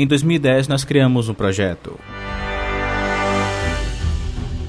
[0.00, 2.00] Em 2010, nós criamos um projeto.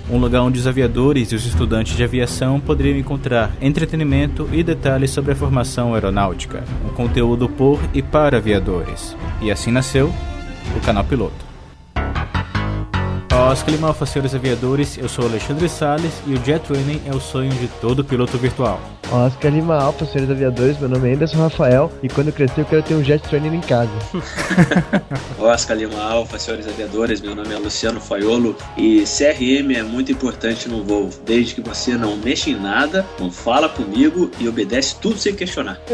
[0.10, 5.12] Um lugar onde os aviadores e os estudantes de aviação poderiam encontrar entretenimento e detalhes
[5.12, 9.16] sobre a formação aeronáutica, um conteúdo por e para aviadores.
[9.42, 10.14] E assim nasceu
[10.76, 11.51] o canal Piloto.
[13.34, 17.50] Oscar Lima, senhores aviadores, eu sou Alexandre Sales e o Jet Training é o sonho
[17.50, 18.78] de todo piloto virtual.
[19.10, 22.66] Oscar Lima Alfa, senhores aviadores, meu nome é Anderson Rafael e quando eu crescer eu
[22.66, 23.90] quero ter um Jet Training em casa.
[25.40, 30.68] Oscar Lima Alfa, senhores aviadores, meu nome é Luciano Faiolo e CRM é muito importante
[30.68, 35.18] no voo, desde que você não mexa em nada, não fala comigo e obedece tudo
[35.18, 35.80] sem questionar.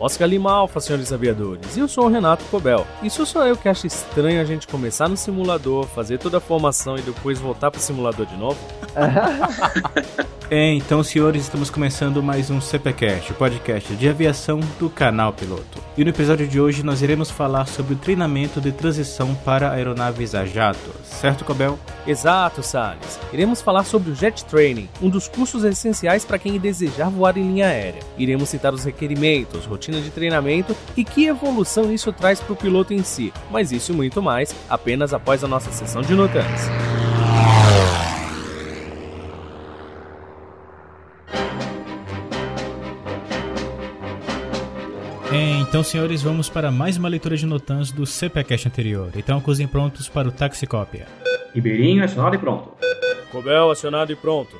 [0.00, 2.86] Oscar Lima Alfa, senhores aviadores, e eu sou o Renato Cobel.
[3.02, 6.96] Isso sou eu que acho estranho a gente começar no simulador, fazer toda a formação
[6.96, 8.58] e depois voltar pro simulador de novo?
[10.50, 15.78] É, então, senhores, estamos começando mais um CPCast, o podcast de aviação do canal Piloto.
[15.94, 20.34] E no episódio de hoje nós iremos falar sobre o treinamento de transição para aeronaves
[20.34, 21.78] a jato, certo, Cobel?
[22.06, 23.20] Exato, Salles.
[23.30, 27.42] Iremos falar sobre o Jet Training, um dos cursos essenciais para quem desejar voar em
[27.42, 28.00] linha aérea.
[28.16, 32.92] Iremos citar os requerimentos, rotina de treinamento e que evolução isso traz para o piloto
[32.92, 36.44] em si, mas isso e muito mais apenas após a nossa sessão de notas.
[45.30, 49.10] É, então, senhores, vamos para mais uma leitura de notans do CPCast anterior.
[49.14, 51.06] Então, acusem prontos para o Taxicópia.
[51.54, 52.72] Ribeirinho acionado e pronto.
[53.30, 54.56] Cobel acionado e pronto.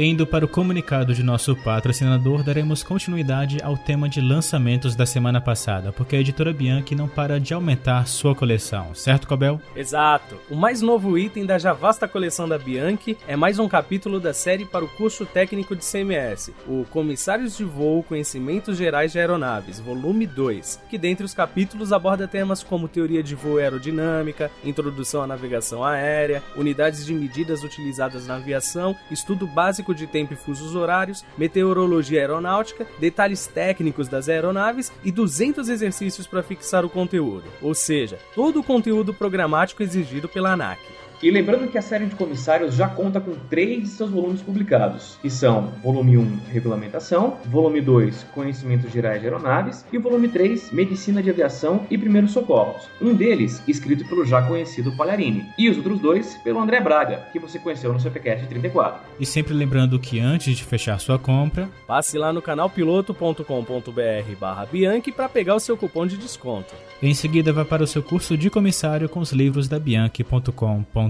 [0.00, 5.40] Indo para o comunicado de nosso patrocinador, daremos continuidade ao tema de lançamentos da semana
[5.40, 9.60] passada, porque a editora Bianchi não para de aumentar sua coleção, certo, Cobel?
[9.74, 10.36] Exato.
[10.48, 14.32] O mais novo item da já vasta coleção da Bianchi é mais um capítulo da
[14.32, 19.80] série para o curso técnico de CMS, o Comissários de Voo Conhecimentos Gerais de Aeronaves,
[19.80, 25.26] volume 2, que dentre os capítulos aborda temas como teoria de voo aerodinâmica, introdução à
[25.26, 31.24] navegação aérea, unidades de medidas utilizadas na aviação, estudo básico de tempo e fusos horários,
[31.36, 38.18] meteorologia aeronáutica, detalhes técnicos das aeronaves e 200 exercícios para fixar o conteúdo, ou seja,
[38.34, 40.80] todo o conteúdo programático exigido pela ANAC.
[41.20, 45.18] E lembrando que a série de comissários já conta com três de seus volumes publicados,
[45.20, 51.20] que são volume 1, Regulamentação, volume 2, Conhecimentos Gerais de Aeronaves e volume 3, Medicina
[51.20, 52.88] de Aviação e Primeiros Socorros.
[53.02, 57.40] Um deles escrito pelo já conhecido Palharini, e os outros dois pelo André Braga, que
[57.40, 59.00] você conheceu no CPCast 34.
[59.18, 65.10] E sempre lembrando que antes de fechar sua compra, Passe lá no canalpiloto.com.br barra Bianchi
[65.10, 66.74] para pegar o seu cupom de desconto.
[67.02, 71.07] em seguida vá para o seu curso de comissário com os livros da Bianchi.com.br.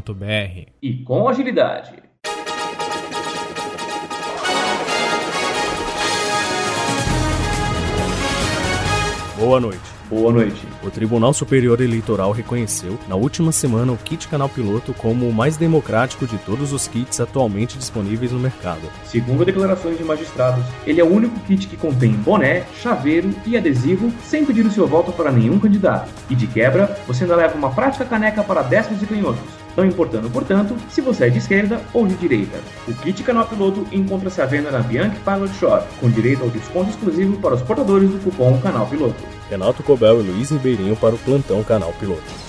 [0.83, 2.09] E com agilidade.
[9.39, 9.99] Boa noite.
[10.11, 10.67] Boa noite.
[10.83, 15.57] O Tribunal Superior Eleitoral reconheceu, na última semana, o kit Canal Piloto como o mais
[15.57, 18.81] democrático de todos os kits atualmente disponíveis no mercado.
[19.05, 24.11] Segundo declarações de magistrados, ele é o único kit que contém boné, chaveiro e adesivo
[24.25, 26.11] sem pedir o seu voto para nenhum candidato.
[26.31, 29.68] E de quebra, você ainda leva uma prática caneca para destros e canhotos.
[29.79, 32.59] Não importando, portanto, se você é de esquerda ou de direita.
[32.89, 36.91] O kit Canal Piloto encontra-se à venda na Bianchi Pilot Shop, com direito ao desconto
[36.91, 39.23] exclusivo para os portadores do cupom Canal Piloto.
[39.49, 42.48] Renato Cobel e Luiz Ribeirinho para o plantão Canal Piloto.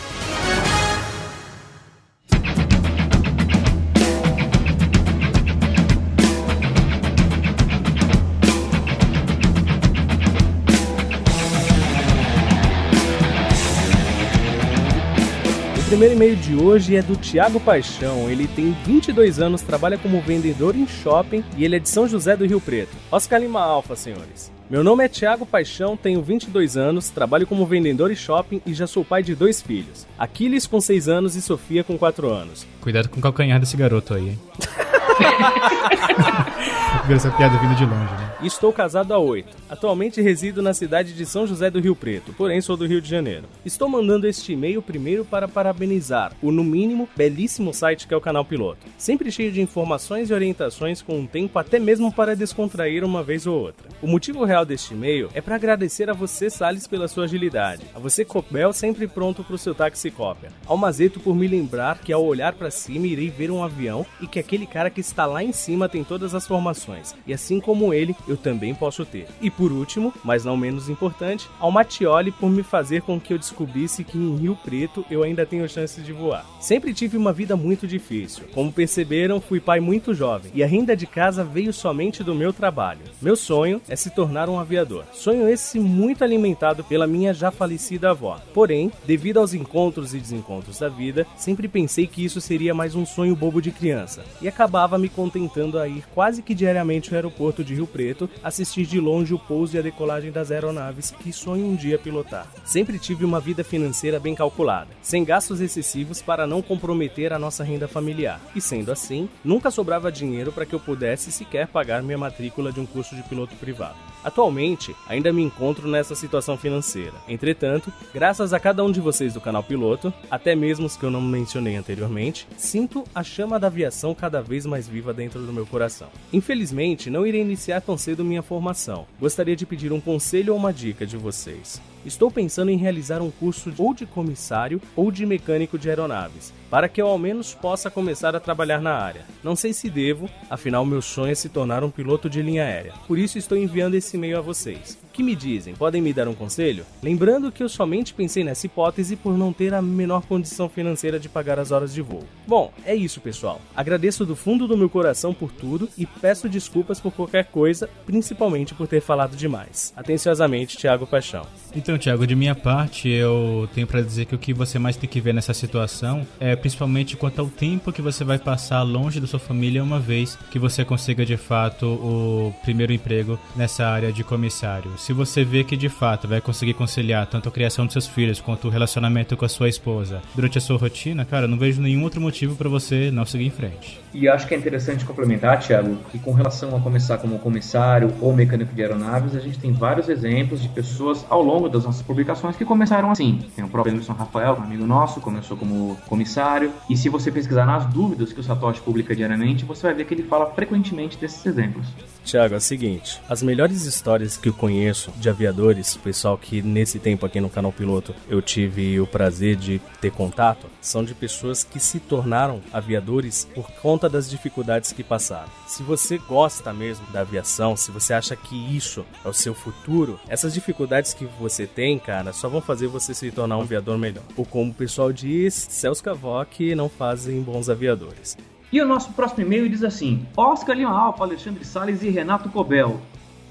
[16.00, 18.30] Primeiro e-mail de hoje é do Thiago Paixão.
[18.30, 22.38] Ele tem 22 anos, trabalha como vendedor em shopping e ele é de São José
[22.38, 22.96] do Rio Preto.
[23.12, 24.50] Oscar Lima Alfa, senhores.
[24.70, 28.88] Meu nome é Thiago Paixão, tenho 22 anos, trabalho como vendedor em shopping e já
[28.88, 30.08] sou pai de dois filhos.
[30.18, 32.66] Aquiles com 6 anos e Sofia com 4 anos.
[32.80, 34.40] Cuidado com o calcanhar desse garoto aí, hein?
[37.10, 38.30] Ver essa piada vindo de longe, né?
[38.44, 39.58] Estou casado há 8.
[39.68, 43.10] Atualmente resido na cidade de São José do Rio Preto, porém sou do Rio de
[43.10, 43.46] Janeiro.
[43.66, 48.22] Estou mandando este e-mail primeiro para parabenizar o, no mínimo, belíssimo site que é o
[48.22, 48.86] Canal Piloto.
[48.96, 53.48] Sempre cheio de informações e orientações com um tempo até mesmo para descontrair uma vez
[53.48, 53.90] ou outra.
[54.04, 57.86] O motivo real deste e-mail é para agradecer a você, Salles, pela sua agilidade.
[57.96, 60.52] A você, Copel, sempre pronto para o seu táxi cópia.
[60.68, 64.28] Ao Mazeto por me lembrar que ao olhar para cima irei ver um avião e
[64.28, 67.94] que aquele cara que está lá em cima tem todas as formações, e assim como
[67.94, 69.28] ele, eu também posso ter.
[69.42, 73.38] E por último, mas não menos importante, ao Matioli por me fazer com que eu
[73.38, 76.46] descobrisse que em Rio Preto eu ainda tenho chance de voar.
[76.60, 78.46] Sempre tive uma vida muito difícil.
[78.54, 82.52] Como perceberam, fui pai muito jovem, e a renda de casa veio somente do meu
[82.52, 83.02] trabalho.
[83.22, 85.06] Meu sonho é se tornar um aviador.
[85.14, 88.40] Sonho esse muito alimentado pela minha já falecida avó.
[88.54, 93.06] Porém, devido aos encontros e desencontros da vida, sempre pensei que isso seria mais um
[93.06, 97.64] sonho bobo de criança, e acabava me contentando a ir quase que diariamente ao aeroporto
[97.64, 101.66] de Rio Preto, assistir de longe o pouso e a decolagem das aeronaves que sonho
[101.66, 102.48] um dia pilotar.
[102.66, 107.64] Sempre tive uma vida financeira bem calculada, sem gastos excessivos para não comprometer a nossa
[107.64, 112.18] renda familiar, e sendo assim, nunca sobrava dinheiro para que eu pudesse sequer pagar minha
[112.18, 113.96] matrícula de um curso de piloto privado.
[114.24, 117.14] Atualmente, ainda me encontro nessa situação financeira.
[117.28, 121.12] Entretanto, graças a cada um de vocês do canal Piloto, até mesmo os que eu
[121.12, 125.66] não mencionei anteriormente, sinto a chama da aviação cada vez mais viva dentro do meu
[125.66, 126.10] coração.
[126.34, 126.69] Infelizmente,
[127.10, 129.06] não irei iniciar tão cedo minha formação.
[129.20, 131.82] Gostaria de pedir um conselho ou uma dica de vocês.
[132.06, 136.88] Estou pensando em realizar um curso ou de comissário ou de mecânico de aeronaves, para
[136.88, 139.26] que eu ao menos possa começar a trabalhar na área.
[139.44, 142.94] Não sei se devo, afinal meu sonho é se tornar um piloto de linha aérea.
[143.08, 144.98] Por isso estou enviando esse e-mail a vocês.
[145.04, 145.74] O que me dizem?
[145.74, 146.86] Podem me dar um conselho?
[147.04, 151.28] Lembrando que eu somente pensei nessa hipótese por não ter a menor condição financeira de
[151.28, 152.24] pagar as horas de voo.
[152.48, 153.60] Bom, é isso, pessoal.
[153.76, 158.74] Agradeço do fundo do meu coração por tudo e peço desculpas por qualquer coisa, principalmente
[158.74, 159.92] por ter falado demais.
[159.98, 161.46] Atenciosamente, Thiago Paixão.
[161.76, 165.10] Então, Thiago, de minha parte, eu tenho para dizer que o que você mais tem
[165.10, 169.28] que ver nessa situação é principalmente quanto ao tempo que você vai passar longe da
[169.28, 174.24] sua família uma vez que você consiga de fato o primeiro emprego nessa área de
[174.24, 174.92] comissário.
[174.98, 178.42] Se você vê que de fato vai conseguir conciliar tanto a criação dos seus filhos
[178.42, 182.04] quanto o relacionamento com a sua esposa durante a sua rotina, cara, não vejo nenhum
[182.04, 184.00] outro motivo para você não seguir em frente.
[184.14, 188.34] E acho que é interessante complementar, Thiago, que com relação a começar como comissário ou
[188.34, 192.56] mecânico de aeronaves, a gente tem vários exemplos de pessoas ao longo das nossas publicações
[192.56, 193.40] que começaram assim.
[193.56, 196.72] Tem o próprio Emerson Rafael, um amigo nosso, começou como comissário.
[196.90, 200.14] E se você pesquisar nas dúvidas que o Satoshi publica diariamente, você vai ver que
[200.14, 201.88] ele fala frequentemente desses exemplos.
[202.24, 207.00] Tiago, é o seguinte: as melhores histórias que eu conheço de aviadores, pessoal que nesse
[207.00, 211.64] tempo aqui no canal Piloto eu tive o prazer de ter contato, são de pessoas
[211.64, 215.50] que se tornaram aviadores por conta das dificuldades que passaram.
[215.66, 220.20] Se você gosta mesmo da aviação, se você acha que isso é o seu futuro,
[220.30, 224.24] essas dificuldades que você tem, cara, só vão fazer você se tornar um aviador melhor.
[224.38, 228.38] Ou como o pessoal diz, céus cavoque não fazem bons aviadores.
[228.72, 233.02] E o nosso próximo e-mail diz assim: Oscar Lima Alfa, Alexandre Salles e Renato Cobel.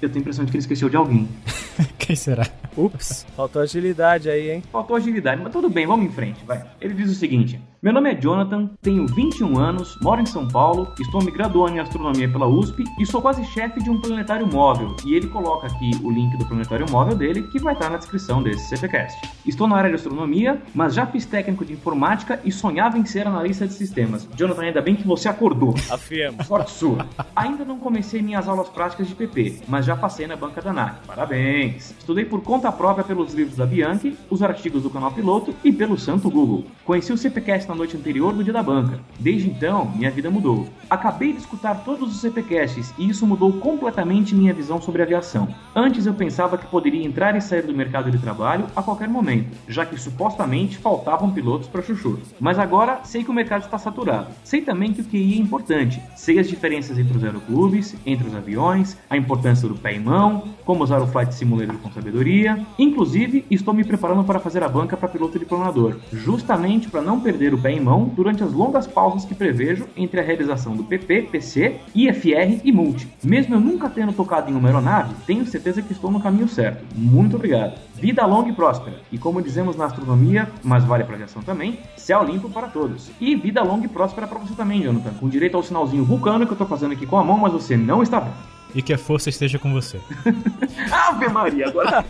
[0.01, 1.27] Eu tenho a impressão de que ele esqueceu de alguém.
[1.99, 2.47] Quem será?
[2.77, 4.63] Ups, faltou agilidade aí, hein?
[4.71, 6.65] Faltou agilidade, mas tudo bem, vamos em frente, vai.
[6.79, 10.91] Ele diz o seguinte: Meu nome é Jonathan, tenho 21 anos, moro em São Paulo,
[10.99, 14.97] estou me graduando em astronomia pela USP e sou quase chefe de um planetário móvel.
[15.05, 18.43] E ele coloca aqui o link do planetário móvel dele, que vai estar na descrição
[18.43, 19.17] desse CPcast.
[19.45, 23.25] Estou na área de astronomia, mas já fiz técnico de informática e sonhava em ser
[23.25, 24.27] analista de sistemas.
[24.35, 25.73] Jonathan, ainda bem que você acordou.
[25.89, 26.43] Afirmo.
[26.43, 27.07] Sorte sua.
[27.33, 31.07] Ainda não comecei minhas aulas práticas de PP, mas já passei na banca da NAC.
[31.07, 31.95] Parabéns!
[31.97, 35.97] Estudei por conta própria pelos livros da Bianchi, os artigos do canal Piloto e pelo
[35.97, 36.65] santo Google.
[36.83, 38.99] Conheci o CPcast na noite anterior do dia da banca.
[39.19, 40.67] Desde então, minha vida mudou.
[40.89, 45.47] Acabei de escutar todos os CPcasts e isso mudou completamente minha visão sobre aviação.
[45.75, 49.55] Antes eu pensava que poderia entrar e sair do mercado de trabalho a qualquer momento,
[49.67, 52.19] já que supostamente faltavam pilotos para chuchu.
[52.39, 54.27] Mas agora sei que o mercado está saturado.
[54.43, 56.01] Sei também que o QI é importante.
[56.15, 60.43] Sei as diferenças entre os aeroclubes, entre os aviões, a importância do pé em mão,
[60.65, 62.65] como usar o Flight Simulator com sabedoria.
[62.79, 67.19] Inclusive, estou me preparando para fazer a banca para piloto de planador, justamente para não
[67.19, 70.83] perder o pé em mão durante as longas pausas que prevejo entre a realização do
[70.83, 73.07] PP, PC, IFR e Multi.
[73.23, 76.83] Mesmo eu nunca tendo tocado em uma aeronave, tenho certeza que estou no caminho certo.
[76.95, 77.79] Muito obrigado.
[77.95, 78.97] Vida longa e próspera.
[79.11, 83.11] E como dizemos na astronomia, mas vale para aviação também, céu limpo para todos.
[83.19, 86.51] E vida longa e próspera para você também, Jonathan, com direito ao sinalzinho vulcano que
[86.51, 88.48] eu estou fazendo aqui com a mão, mas você não está vendo.
[88.73, 89.99] E que a força esteja com você.
[90.91, 92.05] Ave Maria, agora,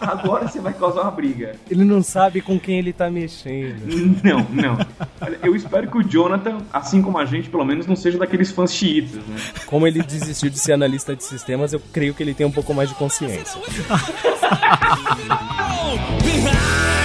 [0.00, 1.56] agora você vai causar uma briga.
[1.70, 3.80] Ele não sabe com quem ele tá mexendo.
[4.22, 4.78] Não, não.
[5.20, 8.50] Olha, eu espero que o Jonathan, assim como a gente, pelo menos não seja daqueles
[8.50, 9.36] fãs chiitas, né?
[9.66, 12.72] Como ele desistiu de ser analista de sistemas, eu creio que ele tem um pouco
[12.72, 13.60] mais de consciência.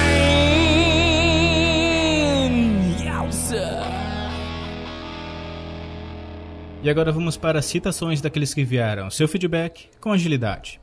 [6.85, 10.79] E agora vamos para as citações daqueles que vieram seu feedback com agilidade.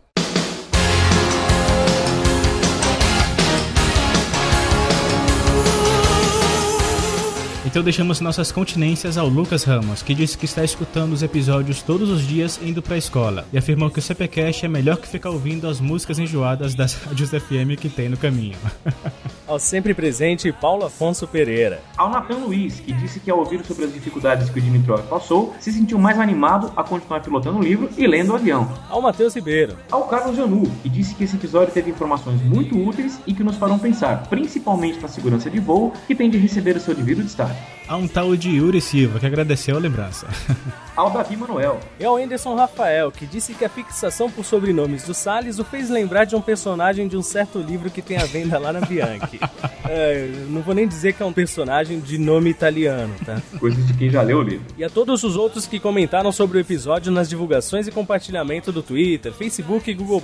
[7.72, 12.10] Então deixamos nossas continências ao Lucas Ramos, que disse que está escutando os episódios todos
[12.10, 15.30] os dias indo para a escola e afirmou que o CPcast é melhor que ficar
[15.30, 18.58] ouvindo as músicas enjoadas das rádios FM que tem no caminho.
[19.52, 21.82] ao sempre presente Paulo Afonso Pereira.
[21.96, 25.54] Ao Natan Luiz, que disse que ao ouvir sobre as dificuldades que o Dimitrov passou,
[25.58, 28.70] se sentiu mais animado a continuar pilotando o livro e lendo o avião.
[28.88, 29.76] Ao Matheus Ribeiro.
[29.90, 33.56] Ao Carlos Janu, que disse que esse episódio teve informações muito úteis e que nos
[33.56, 37.61] farão pensar, principalmente na segurança de voo, que tem de receber o seu devido destaque.
[37.88, 40.26] Há um tal de Yuri Silva que agradeceu a lembrança.
[40.96, 41.80] ao Davi Manuel.
[41.98, 45.90] E ao Anderson Rafael, que disse que a fixação por sobrenomes do Salles o fez
[45.90, 49.40] lembrar de um personagem de um certo livro que tem à venda lá na Bianchi.
[49.88, 53.40] é, não vou nem dizer que é um personagem de nome italiano, tá?
[53.58, 54.66] Coisa de quem já leu o livro.
[54.76, 58.82] E a todos os outros que comentaram sobre o episódio nas divulgações e compartilhamento do
[58.82, 60.22] Twitter, Facebook e Google+.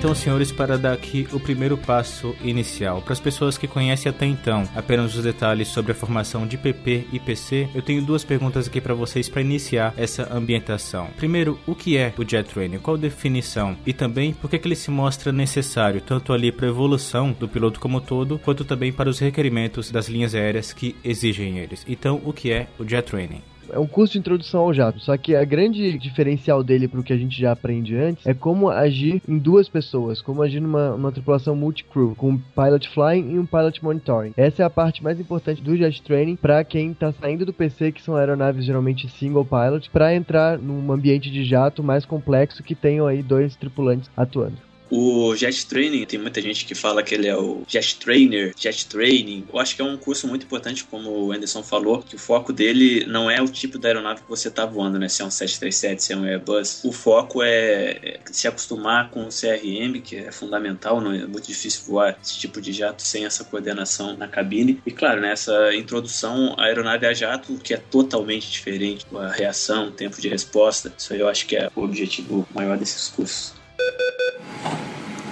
[0.06, 3.02] Então, senhores, para dar aqui o primeiro passo inicial.
[3.02, 7.08] Para as pessoas que conhecem até então apenas os detalhes sobre a formação de PP
[7.12, 11.08] e PC, eu tenho duas perguntas aqui para vocês para iniciar essa ambientação.
[11.16, 12.78] Primeiro, o que é o Jet Training?
[12.78, 13.76] Qual a definição?
[13.84, 17.48] E também, por que, que ele se mostra necessário, tanto ali para a evolução do
[17.48, 21.84] piloto como todo, quanto também para os requerimentos das linhas aéreas que exigem eles.
[21.88, 23.42] Então, o que é o Jet Training?
[23.72, 25.00] É um curso de introdução ao jato.
[25.00, 28.34] Só que a grande diferencial dele para o que a gente já aprende antes é
[28.34, 33.34] como agir em duas pessoas, como agir numa, numa tripulação multi-crew, com um pilot flying
[33.34, 34.32] e um pilot monitoring.
[34.36, 37.92] Essa é a parte mais importante do jet training para quem está saindo do PC,
[37.92, 42.74] que são aeronaves geralmente single pilot, para entrar num ambiente de jato mais complexo que
[42.74, 44.56] tenham aí dois tripulantes atuando.
[44.90, 48.86] O Jet Training, tem muita gente que fala que ele é o Jet Trainer, Jet
[48.86, 49.44] Training.
[49.52, 52.52] Eu acho que é um curso muito importante, como o Anderson falou, que o foco
[52.52, 55.08] dele não é o tipo da aeronave que você está voando, né?
[55.08, 56.84] Se é um 737, se é um Airbus.
[56.84, 61.82] O foco é se acostumar com o CRM, que é fundamental, não é muito difícil
[61.86, 64.80] voar esse tipo de jato sem essa coordenação na cabine.
[64.86, 69.88] E claro, nessa né, introdução, a aeronave a jato, que é totalmente diferente, a reação,
[69.88, 70.92] o tempo de resposta.
[70.96, 73.54] Isso aí eu acho que é o objetivo maior desses cursos.
[73.86, 75.25] ハハハ。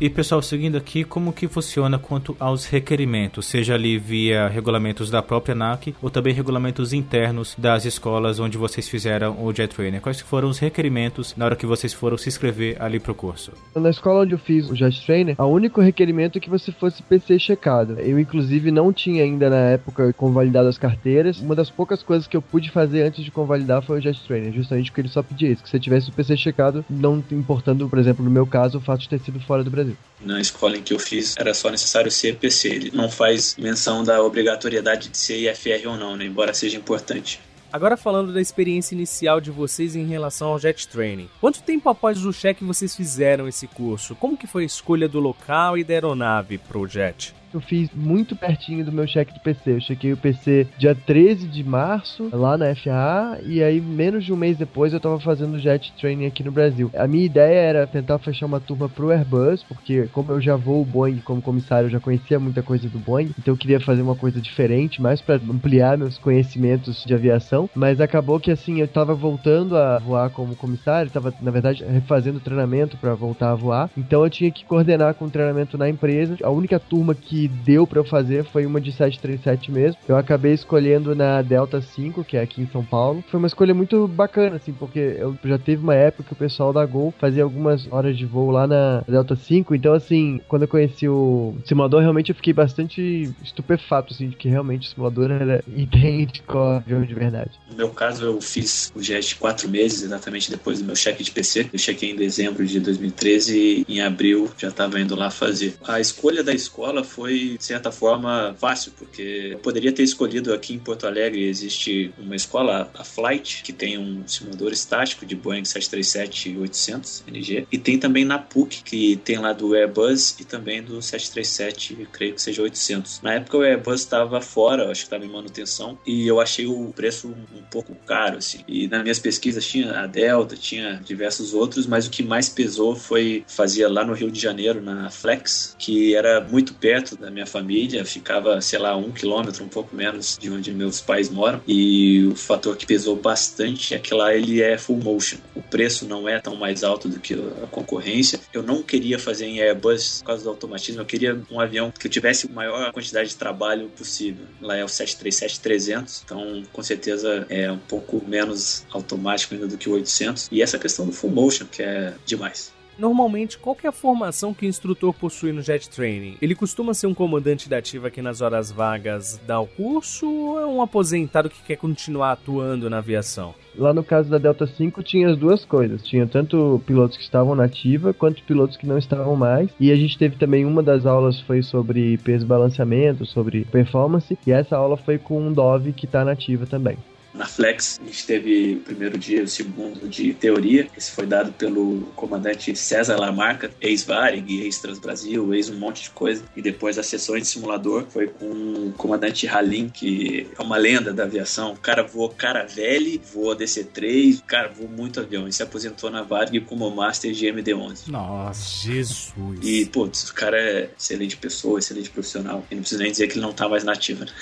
[0.00, 5.20] E pessoal, seguindo aqui, como que funciona quanto aos requerimentos, seja ali via regulamentos da
[5.20, 10.00] própria ANAC ou também regulamentos internos das escolas onde vocês fizeram o Jet Trainer?
[10.00, 13.50] Quais foram os requerimentos na hora que vocês foram se inscrever ali pro curso?
[13.74, 17.02] Na escola onde eu fiz o Jet Trainer, o único requerimento é que você fosse
[17.02, 17.98] PC checado.
[17.98, 21.40] Eu, inclusive, não tinha ainda na época convalidado as carteiras.
[21.40, 24.52] Uma das poucas coisas que eu pude fazer antes de convalidar foi o Jet Trainer,
[24.52, 27.98] justamente porque ele só pedia isso, que você tivesse o PC checado, não importando, por
[27.98, 29.87] exemplo, no meu caso, o fato de ter sido fora do Brasil.
[30.20, 32.68] Na escola em que eu fiz, era só necessário ser PC.
[32.68, 36.24] Ele não faz menção da obrigatoriedade de ser IFR ou não, né?
[36.24, 37.40] embora seja importante.
[37.70, 41.28] Agora falando da experiência inicial de vocês em relação ao Jet Training.
[41.38, 44.16] Quanto tempo após o cheque vocês fizeram esse curso?
[44.16, 47.34] Como que foi a escolha do local e da aeronave pro Jet?
[47.52, 49.72] Eu fiz muito pertinho do meu cheque do PC.
[49.72, 54.32] Eu chequei o PC dia 13 de março, lá na FAA, e aí menos de
[54.32, 56.90] um mês depois eu tava fazendo jet training aqui no Brasil.
[56.94, 60.82] A minha ideia era tentar fechar uma turma pro Airbus, porque como eu já vou
[60.82, 64.02] o Boeing como comissário, eu já conhecia muita coisa do Boeing, então eu queria fazer
[64.02, 68.88] uma coisa diferente, mais para ampliar meus conhecimentos de aviação, mas acabou que assim, eu
[68.88, 73.90] tava voltando a voar como comissário, tava na verdade refazendo treinamento para voltar a voar,
[73.96, 76.36] então eu tinha que coordenar com o treinamento na empresa.
[76.42, 80.00] A única turma que que deu para eu fazer foi uma de 737 mesmo.
[80.08, 83.22] Eu acabei escolhendo na Delta 5, que é aqui em São Paulo.
[83.30, 86.72] Foi uma escolha muito bacana, assim, porque eu já teve uma época que o pessoal
[86.72, 89.74] da Gol fazia algumas horas de voo lá na Delta 5.
[89.74, 94.48] Então, assim, quando eu conheci o simulador, realmente eu fiquei bastante estupefato, assim, de que
[94.48, 97.50] realmente o simulador era idêntico ao avião de verdade.
[97.70, 101.30] No meu caso, eu fiz o JET quatro meses, exatamente depois do meu cheque de
[101.30, 101.68] PC.
[101.72, 105.74] Eu chequei em dezembro de 2013 e em abril já estava indo lá fazer.
[105.86, 110.54] A escolha da escola foi foi, de certa forma, fácil, porque eu poderia ter escolhido
[110.54, 115.36] aqui em Porto Alegre, existe uma escola, a Flight, que tem um simulador estático de
[115.36, 120.82] Boeing 737-800 NG, e tem também na PUC, que tem lá do Airbus e também
[120.82, 123.20] do 737, creio que seja 800.
[123.20, 126.92] Na época o Airbus estava fora, acho que estava em manutenção, e eu achei o
[126.96, 128.60] preço um pouco caro, assim.
[128.66, 132.96] E nas minhas pesquisas tinha a Delta, tinha diversos outros, mas o que mais pesou
[132.96, 137.46] foi, fazia lá no Rio de Janeiro, na Flex, que era muito perto da minha
[137.46, 141.60] família, ficava, sei lá, um quilômetro, um pouco menos de onde meus pais moram.
[141.66, 145.38] E o fator que pesou bastante é que lá ele é full motion.
[145.54, 148.40] O preço não é tão mais alto do que a concorrência.
[148.52, 152.08] Eu não queria fazer em Airbus por causa do automatismo, eu queria um avião que
[152.08, 154.46] tivesse a maior quantidade de trabalho possível.
[154.60, 159.88] Lá é o 737-300, então com certeza é um pouco menos automático ainda do que
[159.88, 160.48] o 800.
[160.50, 162.77] E essa questão do full motion, que é demais.
[162.98, 166.36] Normalmente, qual é a formação que o instrutor possui no Jet Training?
[166.42, 170.60] Ele costuma ser um comandante da ativa que nas horas vagas dá o curso ou
[170.60, 173.54] é um aposentado que quer continuar atuando na aviação?
[173.76, 176.02] Lá no caso da Delta 5 tinha as duas coisas.
[176.02, 179.70] Tinha tanto pilotos que estavam na ativa quanto pilotos que não estavam mais.
[179.78, 184.36] E a gente teve também uma das aulas foi sobre peso balanceamento, sobre performance.
[184.44, 186.98] E essa aula foi com um Dove que está na ativa também
[187.32, 188.00] na Flex.
[188.02, 190.88] A gente teve o primeiro dia, o segundo de teoria.
[190.96, 196.42] Esse foi dado pelo comandante César Lamarca, ex-Varig, ex-Transbrasil, ex um monte de coisa.
[196.56, 201.12] E depois as sessões de simulador foi com o comandante Halim, que é uma lenda
[201.12, 201.72] da aviação.
[201.72, 205.46] O cara voou Caravelle, voou DC-3, o cara voou muito avião.
[205.46, 208.08] E se aposentou na Varig como Master de MD-11.
[208.08, 209.58] Nossa, Jesus!
[209.62, 212.64] E, putz, o cara é excelente pessoa, excelente profissional.
[212.70, 214.32] E não precisa nem dizer que ele não tá mais nativo, né?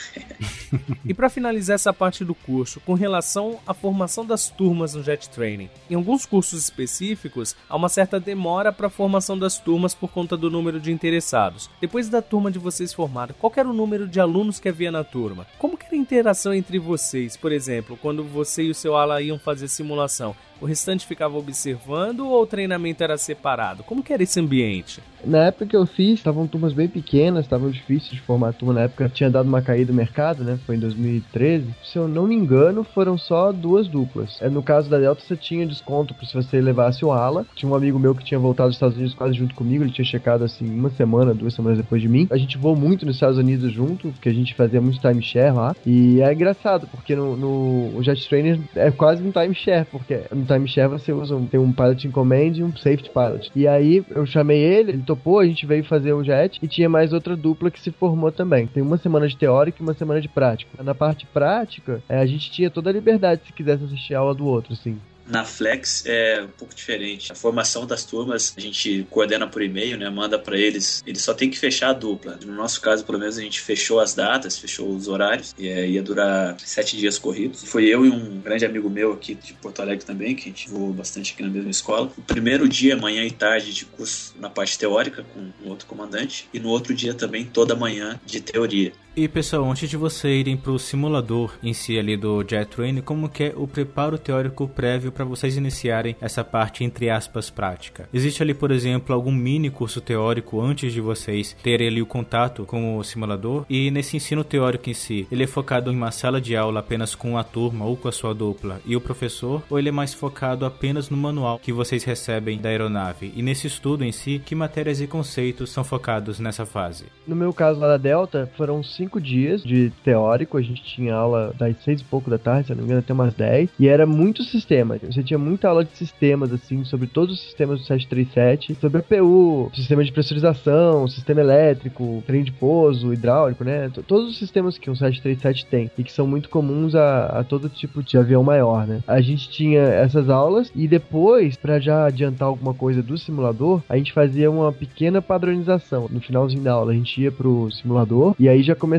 [1.05, 5.29] e para finalizar essa parte do curso, com relação à formação das turmas no Jet
[5.29, 5.69] Training.
[5.91, 10.37] Em alguns cursos específicos, há uma certa demora para a formação das turmas por conta
[10.37, 11.69] do número de interessados.
[11.81, 15.03] Depois da turma de vocês formada, qual era o número de alunos que havia na
[15.03, 15.47] turma?
[15.59, 17.37] Como era a interação entre vocês?
[17.37, 22.27] Por exemplo, quando você e o seu ala iam fazer simulação, o restante ficava observando
[22.27, 23.83] ou o treinamento era separado?
[23.83, 25.01] Como que era esse ambiente?
[25.25, 28.75] Na época que eu fiz, estavam turmas bem pequenas, estavam difíceis de formar turma.
[28.75, 30.59] Na época tinha dado uma caída no mercado, né?
[30.65, 31.67] Foi em 2013.
[31.83, 34.39] Se eu não me engano, foram só duas duplas.
[34.41, 37.45] É, no caso da Delta, você tinha desconto se você levasse o ala.
[37.55, 39.83] Tinha um amigo meu que tinha voltado dos Estados Unidos quase junto comigo.
[39.83, 42.29] Ele tinha checado assim uma semana, duas semanas depois de mim.
[42.31, 45.75] A gente voou muito nos Estados Unidos junto, porque a gente fazia muito timeshare lá.
[45.85, 50.55] E é engraçado, porque no, no o Jet Trainer é quase um timeshare, porque no
[50.55, 53.51] timeshare você usa um, tem um pilot in command e um safety pilot.
[53.55, 56.89] E aí eu chamei ele, ele topou, a gente veio fazer o jet e tinha
[56.89, 58.67] mais outra dupla que se formou também.
[58.67, 60.83] Tem uma semana de teórico e uma semana de prática.
[60.83, 64.35] Na parte prática, é, a gente tinha toda a liberdade se quisesse assistir a aula
[64.35, 64.99] do outro, assim.
[65.29, 67.33] Na Flex é um pouco diferente.
[67.33, 70.09] A formação das turmas a gente coordena por e-mail, né?
[70.09, 71.03] Manda para eles.
[71.07, 72.39] Eles só tem que fechar a dupla.
[72.45, 75.55] No nosso caso, pelo menos, a gente fechou as datas, fechou os horários.
[75.59, 77.65] E é, ia durar sete dias corridos.
[77.65, 80.69] Foi eu e um grande amigo meu aqui de Porto Alegre também, que a gente
[80.71, 82.13] voou bastante aqui na mesma escola.
[82.17, 86.49] O primeiro dia, manhã e tarde, de curso na parte teórica com um outro comandante.
[86.55, 88.93] E no outro dia também, toda manhã, de teoria.
[89.19, 93.01] E pessoal, antes de você irem para o simulador em si ali do Jet Train,
[93.01, 98.07] como que é o preparo teórico prévio para vocês iniciarem essa parte entre aspas prática.
[98.13, 102.67] Existe ali, por exemplo, algum mini curso teórico antes de vocês terem ali o contato
[102.67, 103.65] com o simulador?
[103.71, 107.15] E nesse ensino teórico em si, ele é focado em uma sala de aula apenas
[107.15, 109.63] com a turma ou com a sua dupla e o professor?
[109.71, 113.33] Ou ele é mais focado apenas no manual que vocês recebem da aeronave?
[113.35, 117.07] E nesse estudo em si, que matérias e conceitos são focados nessa fase?
[117.27, 120.57] No meu caso lá da Delta, foram cinco dias de teórico.
[120.57, 123.13] A gente tinha aula das seis e pouco da tarde, se não me engano, até
[123.13, 123.71] umas dez.
[123.79, 124.99] E era muito sistema.
[125.03, 129.03] Você tinha muita aula de sistemas, assim, sobre todos os sistemas do 737, sobre a
[129.03, 133.91] PU, sistema de pressurização, sistema elétrico, trem de pouso, hidráulico, né?
[134.07, 137.69] Todos os sistemas que um 737 tem e que são muito comuns a, a todo
[137.69, 139.01] tipo de avião maior, né?
[139.07, 143.97] A gente tinha essas aulas e depois, para já adiantar alguma coisa do simulador, a
[143.97, 146.09] gente fazia uma pequena padronização.
[146.11, 148.96] No finalzinho da aula, a gente ia pro simulador e aí já começava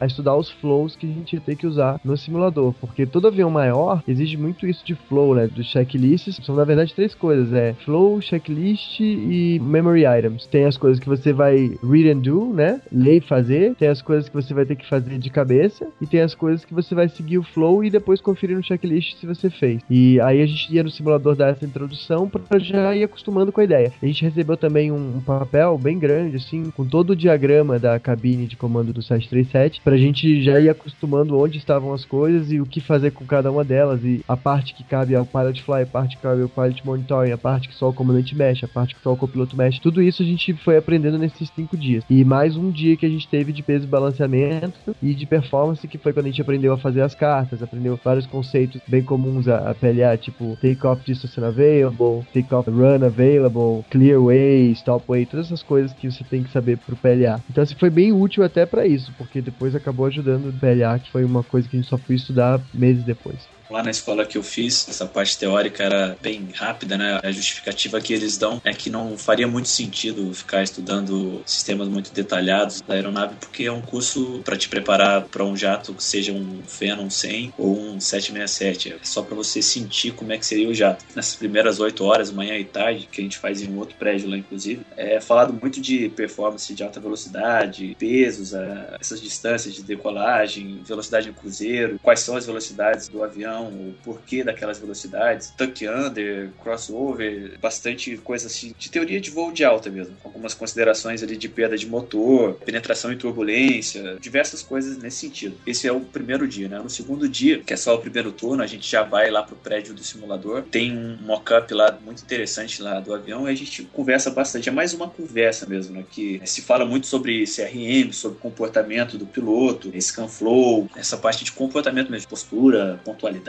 [0.00, 3.28] a estudar os flows que a gente ia ter que usar no simulador, porque todo
[3.28, 5.46] avião maior exige muito isso de flow, né?
[5.46, 6.40] Dos checklists.
[6.44, 10.46] São na verdade três coisas: é flow, checklist e memory items.
[10.46, 12.80] Tem as coisas que você vai read and do, né?
[12.92, 13.74] Ler e fazer.
[13.74, 15.86] Tem as coisas que você vai ter que fazer de cabeça.
[16.00, 19.16] E tem as coisas que você vai seguir o flow e depois conferir no checklist
[19.16, 19.82] se você fez.
[19.88, 23.60] E aí a gente ia no simulador dar essa introdução para já ir acostumando com
[23.60, 23.92] a ideia.
[24.02, 28.46] A gente recebeu também um, papel bem grande, assim, com todo o diagrama da cabine
[28.46, 29.02] de comando do
[29.34, 33.24] 737, pra gente já ir acostumando onde estavam as coisas e o que fazer com
[33.24, 34.04] cada uma delas.
[34.04, 37.32] E a parte que cabe ao Pilot Fly, a parte que cabe ao Pilot Monitoring,
[37.32, 39.80] a parte que só o comandante mexe, a parte que só o copiloto mexe.
[39.80, 42.04] Tudo isso a gente foi aprendendo nesses cinco dias.
[42.08, 45.86] E mais um dia que a gente teve de peso e balanceamento e de performance,
[45.86, 49.48] que foi quando a gente aprendeu a fazer as cartas, aprendeu vários conceitos bem comuns
[49.48, 55.46] a, a PLA, tipo take-off distance available, take-off run available, clear way, stop way, todas
[55.46, 57.40] essas coisas que você tem que saber pro PLA.
[57.50, 61.10] Então, assim, foi bem útil até para isso, porque depois acabou ajudando o PLA, que
[61.10, 63.53] foi uma coisa que a gente só foi estudar meses depois.
[63.70, 67.18] Lá na escola que eu fiz, essa parte teórica era bem rápida, né?
[67.22, 72.12] A justificativa que eles dão é que não faria muito sentido ficar estudando sistemas muito
[72.12, 76.32] detalhados da aeronave, porque é um curso para te preparar para um jato que seja
[76.32, 78.92] um Phenom 100 ou um 767.
[78.92, 81.04] É só para você sentir como é que seria o jato.
[81.16, 84.28] Nessas primeiras 8 horas, manhã e tarde, que a gente faz em um outro prédio
[84.28, 88.52] lá, inclusive, é falado muito de performance de alta velocidade, pesos,
[89.00, 94.42] essas distâncias de decolagem, velocidade no cruzeiro, quais são as velocidades do avião o porquê
[94.42, 100.16] daquelas velocidades, tuck under, crossover, bastante coisa assim de teoria de voo de alta mesmo,
[100.24, 105.56] algumas considerações ali de perda de motor, penetração e turbulência, diversas coisas nesse sentido.
[105.66, 106.78] Esse é o primeiro dia, né?
[106.78, 109.56] No segundo dia, que é só o primeiro turno, a gente já vai lá pro
[109.56, 113.84] prédio do simulador, tem um mock-up lá muito interessante lá do avião e a gente
[113.84, 116.04] conversa bastante, é mais uma conversa mesmo, né?
[116.10, 121.52] Que se fala muito sobre CRM, sobre comportamento do piloto, scan flow, essa parte de
[121.52, 123.43] comportamento mesmo, postura, pontualidade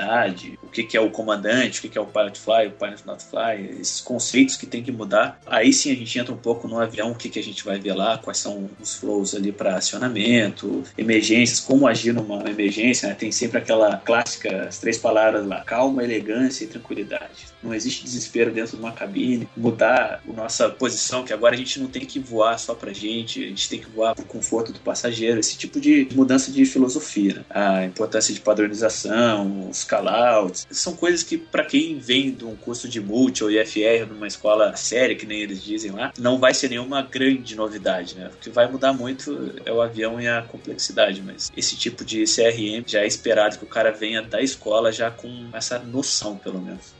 [0.63, 3.05] o que, que é o comandante, o que, que é o pilot fly, o pilot
[3.05, 5.39] not fly, esses conceitos que tem que mudar.
[5.45, 7.79] Aí sim a gente entra um pouco no avião, o que, que a gente vai
[7.79, 13.15] ver lá, quais são os flows ali para acionamento, emergências, como agir numa emergência, né?
[13.15, 17.47] tem sempre aquela clássica, as três palavras lá, calma, elegância e tranquilidade.
[17.63, 21.79] Não existe desespero dentro de uma cabine, mudar a nossa posição, que agora a gente
[21.79, 24.79] não tem que voar só pra gente, a gente tem que voar pro conforto do
[24.79, 27.35] passageiro, esse tipo de mudança de filosofia.
[27.35, 27.45] Né?
[27.49, 30.67] A importância de padronização, os callouts.
[30.69, 34.75] São coisas que, para quem vem de um curso de multi ou IFR numa escola
[34.75, 38.29] séria, que nem eles dizem lá, não vai ser nenhuma grande novidade, né?
[38.33, 42.23] O que vai mudar muito é o avião e a complexidade, mas esse tipo de
[42.25, 46.61] CRM já é esperado que o cara venha da escola já com essa noção, pelo
[46.61, 46.93] menos.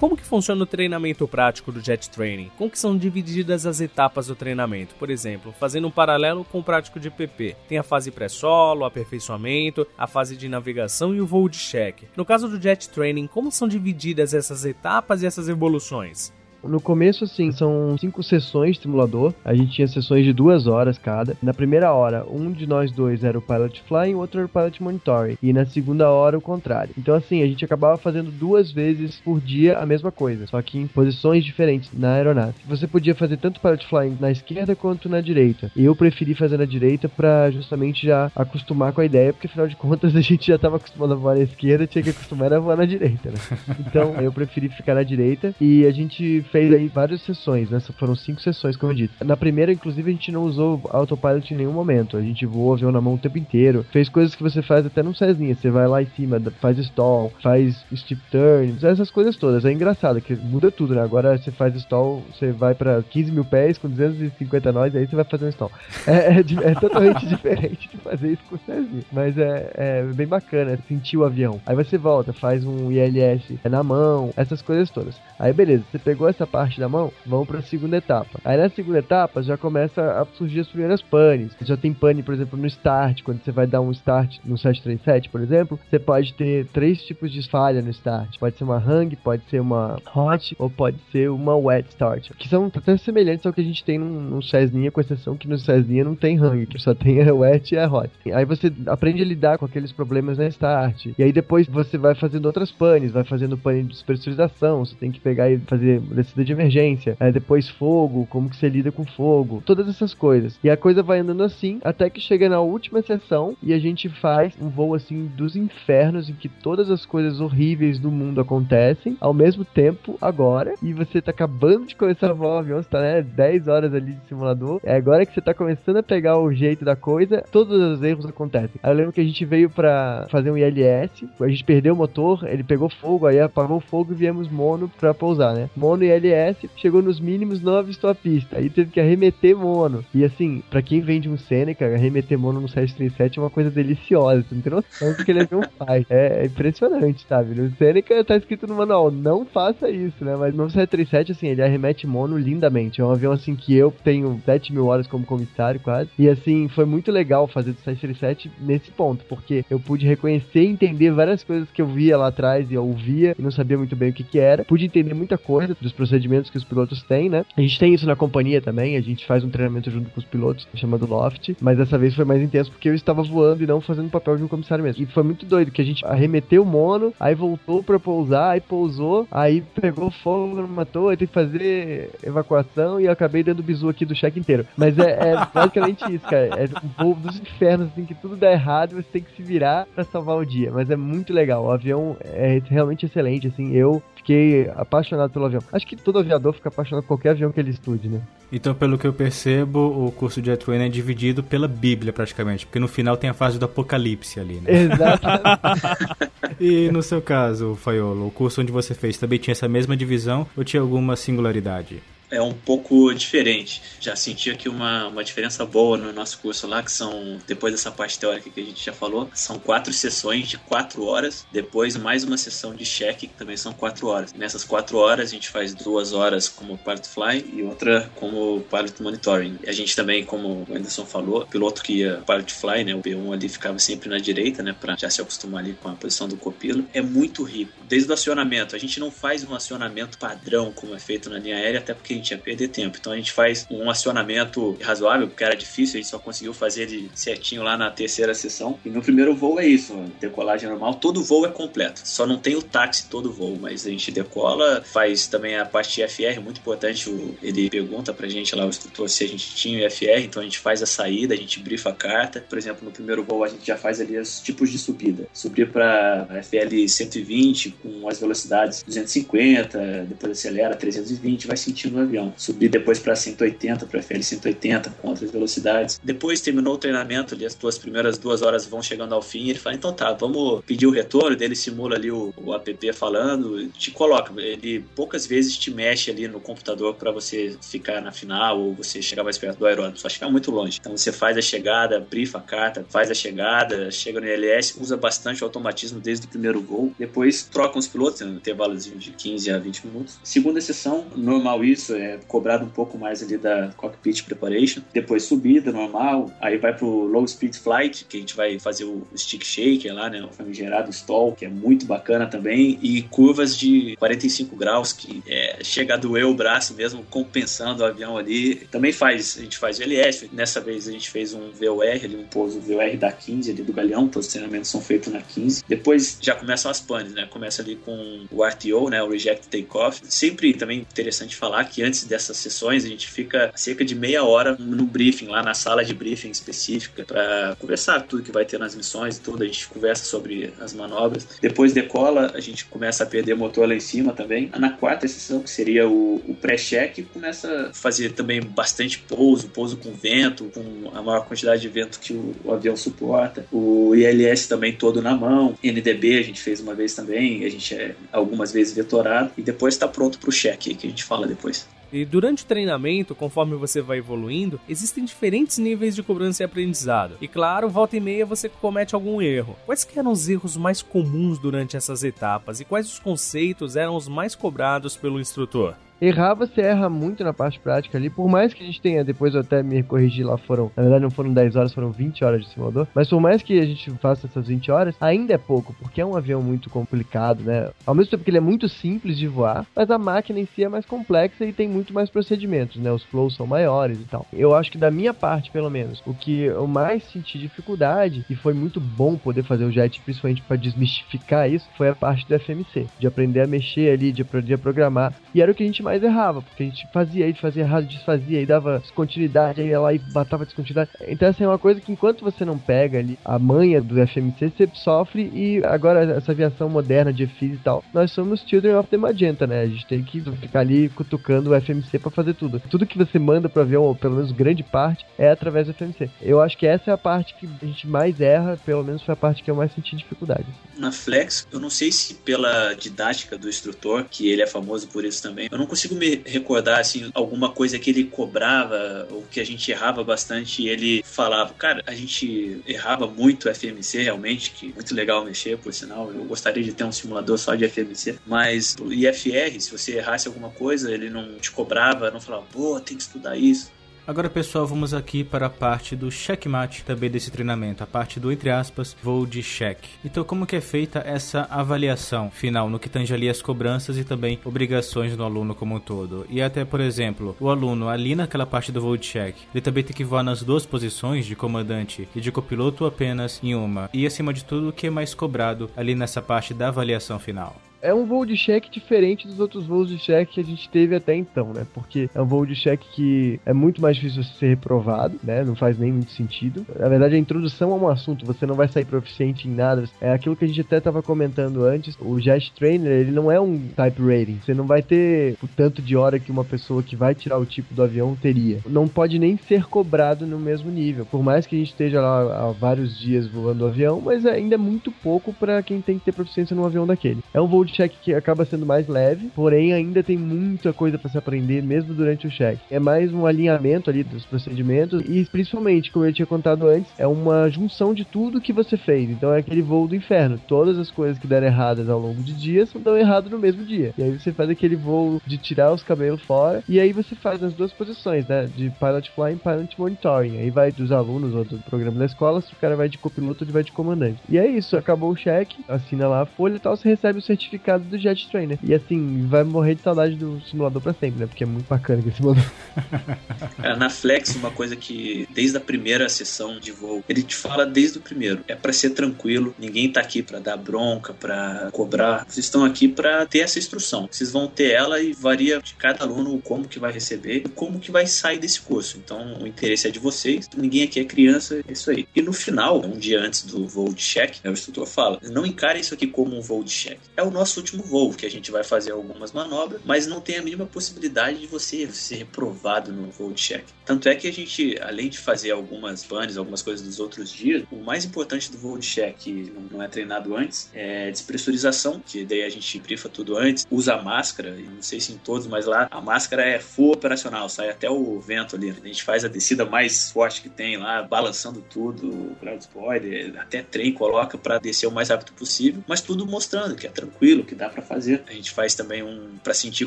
[0.00, 2.50] Como que funciona o treinamento prático do Jet Training?
[2.56, 4.94] Como que são divididas as etapas do treinamento?
[4.94, 7.54] Por exemplo, fazendo um paralelo com o prático de PP.
[7.68, 12.08] Tem a fase pré-solo, aperfeiçoamento, a fase de navegação e o voo de cheque.
[12.16, 16.32] No caso do Jet Training, como são divididas essas etapas e essas evoluções?
[16.62, 19.32] No começo, assim, são cinco sessões de simulador.
[19.44, 21.36] A gente tinha sessões de duas horas cada.
[21.42, 24.48] Na primeira hora, um de nós dois era o Pilot Flying, o outro era o
[24.48, 25.38] Pilot Monitoring.
[25.42, 26.94] E na segunda hora, o contrário.
[26.98, 30.78] Então, assim, a gente acabava fazendo duas vezes por dia a mesma coisa, só que
[30.78, 32.54] em posições diferentes na aeronave.
[32.68, 35.70] Você podia fazer tanto Pilot Flying na esquerda quanto na direita.
[35.76, 39.76] Eu preferi fazer na direita para justamente já acostumar com a ideia, porque afinal de
[39.76, 42.76] contas a gente já estava acostumado a voar na esquerda, tinha que acostumar a voar
[42.76, 43.38] na direita, né?
[43.80, 47.80] Então, eu preferi ficar na direita e a gente fez aí várias sessões, né?
[47.98, 49.24] Foram cinco sessões, como eu disse.
[49.24, 52.16] Na primeira, inclusive, a gente não usou autopilot em nenhum momento.
[52.16, 53.84] A gente voou avião na mão o tempo inteiro.
[53.90, 55.54] Fez coisas que você faz até no Cezinha.
[55.54, 59.64] Você vai lá em cima, faz stall, faz steep turns, essas coisas todas.
[59.64, 61.02] É engraçado, que muda tudo, né?
[61.02, 65.16] Agora você faz stall, você vai pra 15 mil pés com 250 nós, aí você
[65.16, 65.70] vai fazer um stall.
[66.06, 69.02] É, é, é totalmente diferente de fazer isso com o Cezinha.
[69.12, 71.60] Mas é, é bem bacana, sentir o avião.
[71.66, 75.14] Aí você volta, faz um ILS na mão, essas coisas todas.
[75.38, 78.40] Aí beleza, você pegou essa parte da mão, vamos para a segunda etapa.
[78.44, 81.52] Aí na segunda etapa já começa a surgir as primeiras panes.
[81.62, 85.28] Já tem pane, por exemplo, no start, quando você vai dar um start no 737,
[85.28, 88.38] por exemplo, você pode ter três tipos de falha no start.
[88.38, 92.48] Pode ser uma hang, pode ser uma hot ou pode ser uma wet start, que
[92.48, 95.58] são até semelhantes ao que a gente tem no, no Cessninha, com exceção que no
[95.58, 98.10] Cessninha não tem hang, que só tem a wet e a hot.
[98.32, 101.06] Aí você aprende a lidar com aqueles problemas na start.
[101.18, 105.10] E aí depois você vai fazendo outras panes, vai fazendo pane de despressurização, você tem
[105.10, 106.00] que pegar e fazer
[106.34, 110.58] de emergência, aí depois fogo, como que você lida com fogo, todas essas coisas.
[110.62, 114.08] E a coisa vai andando assim até que chega na última sessão e a gente
[114.08, 119.16] faz um voo assim dos infernos em que todas as coisas horríveis do mundo acontecem
[119.20, 122.88] ao mesmo tempo agora e você tá acabando de começar a voar o avião, você
[122.88, 126.38] tá né, 10 horas ali de simulador, é agora que você tá começando a pegar
[126.38, 128.80] o jeito da coisa, todos os erros acontecem.
[128.82, 131.96] Aí eu lembro que a gente veio para fazer um ILS, a gente perdeu o
[131.96, 135.70] motor, ele pegou fogo, aí apagou o fogo e viemos mono pra pousar, né?
[135.76, 138.58] Mono e LS, chegou nos mínimos, não avistou a pista.
[138.58, 140.04] Aí teve que arremeter mono.
[140.14, 143.70] E assim, pra quem vem de um Seneca, arremeter mono no 737 é uma coisa
[143.70, 144.42] deliciosa.
[144.42, 146.06] Você não tem noção do que ele um pai.
[146.08, 147.54] É, é, impressionante, sabe?
[147.54, 150.36] No Seneca tá escrito no manual, não faça isso, né?
[150.36, 153.00] Mas no 737, assim, ele arremete mono lindamente.
[153.00, 156.10] É um avião, assim, que eu tenho 7 mil horas como comissário, quase.
[156.18, 160.66] E assim, foi muito legal fazer do 737 nesse ponto, porque eu pude reconhecer e
[160.66, 163.96] entender várias coisas que eu via lá atrás e eu ouvia e não sabia muito
[163.96, 164.64] bem o que que era.
[164.64, 167.44] Pude entender muita coisa dos procedimentos que os pilotos têm, né?
[167.56, 170.26] A gente tem isso na companhia também, a gente faz um treinamento junto com os
[170.26, 173.80] pilotos, chamado Loft, mas dessa vez foi mais intenso porque eu estava voando e não
[173.80, 175.02] fazendo o papel de um comissário mesmo.
[175.02, 178.60] E foi muito doido que a gente arremeteu o mono, aí voltou para pousar, aí
[178.60, 183.88] pousou, aí pegou fogo, matou, aí tem que fazer evacuação e eu acabei dando bizu
[183.88, 184.66] aqui do cheque inteiro.
[184.76, 186.46] Mas é, é basicamente isso, cara.
[186.46, 189.42] É um voo dos infernos, assim, que tudo dá errado e você tem que se
[189.42, 190.70] virar para salvar o dia.
[190.72, 191.64] Mas é muito legal.
[191.64, 193.72] O avião é realmente excelente, assim.
[193.72, 195.62] Eu fiquei apaixonado pelo avião.
[195.72, 198.20] Acho que todo aviador fica apaixonado por qualquer avião que ele estude, né?
[198.52, 202.66] Então, pelo que eu percebo, o curso de Jet é dividido pela Bíblia, praticamente.
[202.66, 204.70] Porque no final tem a fase do apocalipse ali, né?
[204.72, 206.30] Exatamente.
[206.60, 210.46] e no seu caso, Faiolo, o curso onde você fez também tinha essa mesma divisão
[210.56, 212.00] ou tinha alguma singularidade?
[212.30, 213.82] É um pouco diferente.
[214.00, 217.90] Já senti aqui uma, uma diferença boa no nosso curso lá, que são, depois dessa
[217.90, 222.24] parte teórica que a gente já falou, são quatro sessões de quatro horas, depois mais
[222.24, 224.32] uma sessão de cheque, que também são quatro horas.
[224.32, 229.02] Nessas quatro horas a gente faz duas horas como Pilot Fly e outra como Pilot
[229.02, 229.58] Monitoring.
[229.66, 233.32] A gente também, como o Anderson falou, piloto que ia Pilot Fly, né, o B1
[233.32, 236.36] ali ficava sempre na direita, né, para já se acostumar ali com a posição do
[236.36, 236.86] copilo.
[236.92, 237.72] É muito rico.
[237.88, 241.56] Desde o acionamento, a gente não faz um acionamento padrão como é feito na linha
[241.56, 242.96] aérea, até porque gente ia perder tempo.
[243.00, 246.82] Então a gente faz um acionamento razoável, porque era difícil, a gente só conseguiu fazer
[246.82, 248.78] ele certinho lá na terceira sessão.
[248.84, 252.02] E no primeiro voo é isso, decolagem normal, todo voo é completo.
[252.04, 256.06] Só não tem o táxi todo voo, mas a gente decola, faz também a parte
[256.06, 257.10] FR, muito importante,
[257.42, 260.44] ele pergunta pra gente lá, o instrutor, se a gente tinha o FR, então a
[260.44, 262.44] gente faz a saída, a gente brifa a carta.
[262.48, 265.26] Por exemplo, no primeiro voo a gente já faz ali os tipos de subida.
[265.32, 272.34] Subir para FL 120 com as velocidades 250, depois acelera 320, vai sentindo avião.
[272.36, 276.00] Subir depois para 180, para FL 180 com outras velocidades.
[276.02, 279.48] Depois terminou o treinamento ali, as duas primeiras duas horas vão chegando ao fim.
[279.48, 281.36] Ele fala: então tá, vamos pedir o retorno.
[281.36, 284.32] Dele simula ali o, o app falando, te coloca.
[284.40, 289.00] Ele poucas vezes te mexe ali no computador para você ficar na final ou você
[289.00, 290.78] chegar mais perto do aeródromo, só chegar muito longe.
[290.80, 294.96] Então você faz a chegada, brifa a carta, faz a chegada, chega no ILS, usa
[294.96, 296.92] bastante o automatismo desde o primeiro voo.
[296.98, 300.18] Depois trocam os pilotos, um intervalo de 15 a 20 minutos.
[300.24, 304.82] Segunda sessão, normal isso, é cobrado um pouco mais ali da cockpit preparation.
[304.92, 309.06] Depois subida normal, aí vai pro low speed flight, que a gente vai fazer o
[309.16, 313.96] stick shaker lá, né, o famigerado stall, que é muito bacana também, e curvas de
[313.96, 318.56] 45 graus, que é, chega a doer o braço mesmo, compensando o avião ali.
[318.70, 322.26] Também faz, a gente faz LS, nessa vez a gente fez um VOR ali, um
[322.26, 325.64] pouso VOR da 15 ali do Galeão, todos os treinamentos são feitos na 15.
[325.68, 330.00] Depois já começam as panes, né, começa ali com o RTO, né, o Reject Takeoff.
[330.04, 334.56] Sempre também interessante falar que antes dessas sessões, a gente fica cerca de meia hora
[334.58, 338.74] no briefing, lá na sala de briefing específica, para conversar tudo que vai ter nas
[338.74, 339.42] missões e tudo.
[339.42, 341.26] A gente conversa sobre as manobras.
[341.40, 344.50] Depois decola, a gente começa a perder motor lá em cima também.
[344.58, 349.76] Na quarta sessão, que seria o, o pré-check, começa a fazer também bastante pouso, pouso
[349.76, 353.46] com vento, com a maior quantidade de vento que o, o avião suporta.
[353.50, 355.56] O ILS também todo na mão.
[355.62, 359.32] NDB a gente fez uma vez também, a gente é algumas vezes vetorado.
[359.36, 361.66] E depois está pronto para o check, que a gente fala depois.
[361.92, 367.16] E durante o treinamento, conforme você vai evoluindo, existem diferentes níveis de cobrança e aprendizado.
[367.20, 369.56] E claro, volta e meia você comete algum erro.
[369.66, 374.08] Quais eram os erros mais comuns durante essas etapas e quais os conceitos eram os
[374.08, 375.74] mais cobrados pelo instrutor?
[376.00, 379.34] Errar, você erra muito na parte prática ali, por mais que a gente tenha, depois
[379.34, 382.40] eu até me corrigi lá, foram, na verdade não foram 10 horas, foram 20 horas
[382.40, 385.74] de simulador, mas por mais que a gente faça essas 20 horas, ainda é pouco,
[385.74, 387.68] porque é um avião muito complicado, né?
[387.84, 390.64] Ao mesmo tempo que ele é muito simples de voar, mas a máquina em si
[390.64, 392.90] é mais complexa e tem muito mais procedimentos, né?
[392.90, 394.26] Os flows são maiores e tal.
[394.32, 398.34] Eu acho que da minha parte, pelo menos, o que eu mais senti dificuldade, e
[398.34, 402.38] foi muito bom poder fazer o jet, principalmente para desmistificar isso, foi a parte do
[402.38, 405.66] FMC, de aprender a mexer ali, de aprender a programar, e era o que a
[405.66, 409.68] gente mais errava, porque a gente fazia aí, fazia errado, desfazia, e dava descontinuidade, aí
[409.68, 410.90] ia lá e batava descontinuidade.
[411.08, 413.94] Então, essa assim, é uma coisa que enquanto você não pega ali a manha do
[414.06, 418.76] FMC, você sofre, e agora essa aviação moderna de FIS e tal, nós somos Children
[418.76, 419.62] of the Magenta, né?
[419.62, 422.62] A gente tem que ficar ali cutucando o FMC para fazer tudo.
[422.70, 426.08] Tudo que você manda pro avião, ou pelo menos grande parte, é através do FMC.
[426.22, 429.14] Eu acho que essa é a parte que a gente mais erra, pelo menos foi
[429.14, 430.46] a parte que eu mais senti dificuldade.
[430.78, 435.04] Na Flex, eu não sei se pela didática do instrutor, que ele é famoso por
[435.04, 439.22] isso também, eu não consigo consigo me recordar assim alguma coisa que ele cobrava ou
[439.22, 444.50] que a gente errava bastante e ele falava, cara, a gente errava muito FMC realmente,
[444.50, 448.18] que muito legal mexer, por sinal, eu gostaria de ter um simulador só de FMC,
[448.26, 452.78] mas o IFR, se você errasse alguma coisa, ele não te cobrava, não falava, pô,
[452.80, 453.72] tem que estudar isso.
[454.06, 458.32] Agora, pessoal, vamos aqui para a parte do checkmate também desse treinamento, a parte do,
[458.32, 459.78] entre aspas, voo de check.
[460.04, 464.04] Então, como que é feita essa avaliação final no que tange ali as cobranças e
[464.04, 466.26] também obrigações do aluno como um todo?
[466.28, 469.84] E até, por exemplo, o aluno ali naquela parte do voo de check, ele também
[469.84, 473.90] tem que voar nas duas posições de comandante e de copiloto apenas em uma.
[473.92, 477.56] E acima de tudo, o que é mais cobrado ali nessa parte da avaliação final?
[477.82, 480.94] É um voo de cheque diferente dos outros voos de cheque que a gente teve
[480.94, 481.66] até então, né?
[481.72, 485.42] Porque é um voo de cheque que é muito mais difícil você ser reprovado, né?
[485.44, 486.66] Não faz nem muito sentido.
[486.78, 489.84] Na verdade, a introdução a um assunto, você não vai sair proficiente em nada.
[490.00, 491.96] É aquilo que a gente até estava comentando antes.
[492.00, 494.40] O Jet Trainer, ele não é um type rating.
[494.44, 497.46] Você não vai ter o tanto de hora que uma pessoa que vai tirar o
[497.46, 498.58] tipo do avião teria.
[498.66, 501.06] Não pode nem ser cobrado no mesmo nível.
[501.06, 504.54] Por mais que a gente esteja lá há vários dias voando o avião, mas ainda
[504.54, 507.22] é muito pouco para quem tem que ter proficiência num avião daquele.
[507.32, 510.98] É um voo de check que acaba sendo mais leve, porém ainda tem muita coisa
[510.98, 512.58] para se aprender mesmo durante o check.
[512.70, 517.06] É mais um alinhamento ali dos procedimentos e principalmente, como eu tinha contado antes, é
[517.06, 519.10] uma junção de tudo que você fez.
[519.10, 520.40] Então é aquele voo do inferno.
[520.46, 523.92] Todas as coisas que deram erradas ao longo de dias dão errado no mesmo dia.
[523.96, 527.42] E aí você faz aquele voo de tirar os cabelos fora e aí você faz
[527.42, 528.48] as duas posições, né?
[528.56, 530.38] De pilot flying, pilot monitoring.
[530.38, 533.44] Aí vai dos alunos ou do programa da escola, se o cara vai de copiloto,
[533.44, 534.20] ele vai de comandante.
[534.28, 537.22] E é isso, acabou o check, assina lá a folha e tal, você recebe o
[537.22, 538.58] certificado do Jet Trainer.
[538.62, 541.26] E assim, vai morrer de saudade do simulador pra sempre, né?
[541.26, 542.44] Porque é muito bacana aquele simulador.
[543.62, 547.66] É, na Flex, uma coisa que desde a primeira sessão de voo, ele te fala
[547.66, 552.24] desde o primeiro: é para ser tranquilo, ninguém tá aqui para dar bronca, para cobrar.
[552.26, 554.08] Vocês estão aqui para ter essa instrução.
[554.10, 557.78] Vocês vão ter ela e varia de cada aluno como que vai receber e como
[557.78, 558.98] que vai sair desse curso.
[558.98, 562.06] Então, o interesse é de vocês, ninguém aqui é criança, é isso aí.
[562.14, 565.44] E no final, um dia antes do voo de cheque, né, o instrutor fala: não
[565.44, 567.00] encare isso aqui como um voo de cheque.
[567.16, 570.38] É o nosso último voo, que a gente vai fazer algumas manobras, mas não tem
[570.38, 573.64] a mínima possibilidade de você ser reprovado no voo de check.
[573.84, 577.64] Tanto é que a gente, além de fazer algumas bans, algumas coisas dos outros dias,
[577.70, 582.24] o mais importante do voo de check, que não é treinado antes, é despressurização, que
[582.24, 585.88] daí a gente brifa tudo antes, usa máscara, não sei se em todos, mas lá
[585.90, 588.70] a máscara é full operacional, sai até o vento ali.
[588.70, 593.62] A gente faz a descida mais forte que tem lá, balançando tudo, ground spoiler, até
[593.62, 597.54] trem coloca para descer o mais rápido possível, mas tudo mostrando que é tranquilo, que
[597.54, 598.22] dá para fazer.
[598.28, 599.86] A gente faz também um para sentir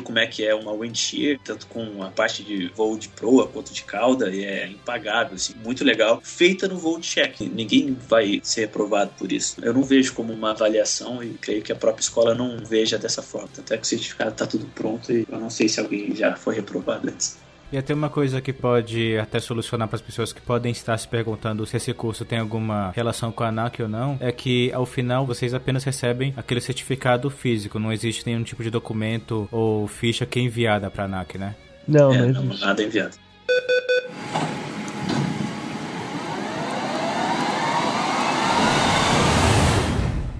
[0.00, 3.46] como é que é uma wind shear, tanto com a parte de voo de proa
[3.46, 6.20] quanto de cauda, e é impagável, assim, muito legal.
[6.22, 7.40] Feita no voo de check.
[7.40, 9.56] Ninguém vai ser reprovado por isso.
[9.62, 13.22] Eu não vejo como uma avaliação e creio que a própria escola não veja dessa
[13.22, 13.48] forma.
[13.58, 16.54] Até que o certificado está tudo pronto e eu não sei se alguém já foi
[16.54, 17.38] reprovado antes.
[17.74, 21.08] E até uma coisa que pode até solucionar para as pessoas que podem estar se
[21.08, 24.86] perguntando se esse curso tem alguma relação com a ANAC ou não, é que ao
[24.86, 30.24] final vocês apenas recebem aquele certificado físico, não existe nenhum tipo de documento ou ficha
[30.24, 31.56] que é enviada para a ANAC, né?
[31.88, 33.16] Não, é, não, não nada enviado.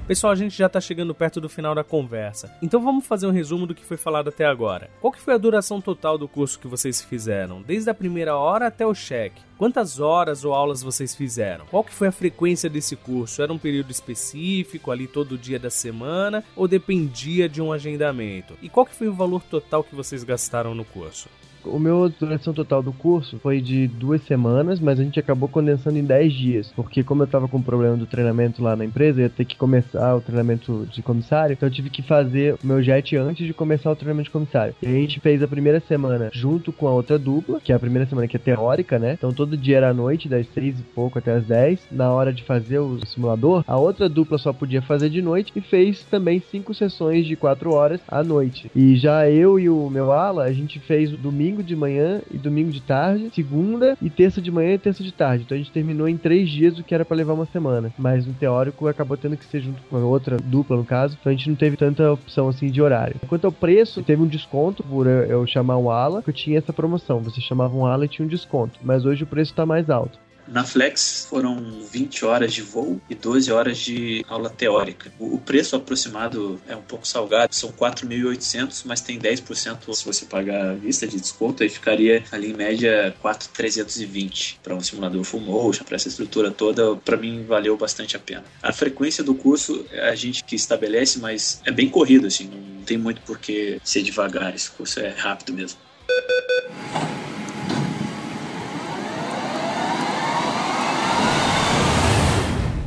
[0.06, 2.54] Pessoal, a gente já está chegando perto do final da conversa.
[2.60, 4.90] Então vamos fazer um resumo do que foi falado até agora.
[5.00, 8.66] Qual que foi a duração total do curso que vocês fizeram, desde a primeira hora
[8.66, 9.40] até o cheque?
[9.56, 11.64] Quantas horas ou aulas vocês fizeram?
[11.70, 13.40] Qual que foi a frequência desse curso?
[13.40, 18.58] Era um período específico, ali todo dia da semana, ou dependia de um agendamento?
[18.60, 21.30] E qual que foi o valor total que vocês gastaram no curso?
[21.64, 25.98] O meu duração total do curso foi de duas semanas, mas a gente acabou condensando
[25.98, 29.22] em 10 dias, porque como eu tava com o problema do treinamento lá na empresa,
[29.22, 32.83] ia ter que começar o treinamento de comissário, então eu tive que fazer o meu
[32.83, 34.75] jet antes de começar o treinamento de comissário.
[34.83, 37.79] E a gente fez a primeira semana junto com a outra dupla, que é a
[37.79, 39.15] primeira semana que é teórica, né?
[39.15, 42.33] Então todo dia era à noite, das 6 e pouco até as 10, na hora
[42.33, 46.42] de fazer o simulador, a outra dupla só podia fazer de noite e fez também
[46.50, 48.71] cinco sessões de 4 horas à noite.
[48.75, 52.37] E já eu e o meu ala, a gente fez domingo domingo de manhã e
[52.37, 55.44] domingo de tarde, segunda e terça de manhã e terça de tarde.
[55.44, 57.92] Então a gente terminou em três dias o que era para levar uma semana.
[57.96, 61.17] Mas no teórico acabou tendo que ser junto com a outra dupla, no caso.
[61.19, 63.17] Então a gente não teve tanta opção assim de horário.
[63.29, 66.73] Quanto ao preço, teve um desconto por eu chamar um ala, que eu tinha essa
[66.73, 67.21] promoção.
[67.21, 68.79] Você chamava um ala e tinha um desconto.
[68.83, 70.19] Mas hoje o preço tá mais alto.
[70.46, 75.12] Na Flex foram 20 horas de voo e 12 horas de aula teórica.
[75.18, 80.70] O preço aproximado é um pouco salgado, são 4.800, mas tem 10% se você pagar
[80.70, 85.84] a vista de desconto, aí ficaria ali em média 4.320 para um simulador full motion,
[85.84, 88.44] para essa estrutura toda, para mim valeu bastante a pena.
[88.62, 92.84] A frequência do curso é a gente que estabelece, mas é bem corrido assim, não
[92.84, 95.78] tem muito por que ser devagar, esse curso é rápido mesmo.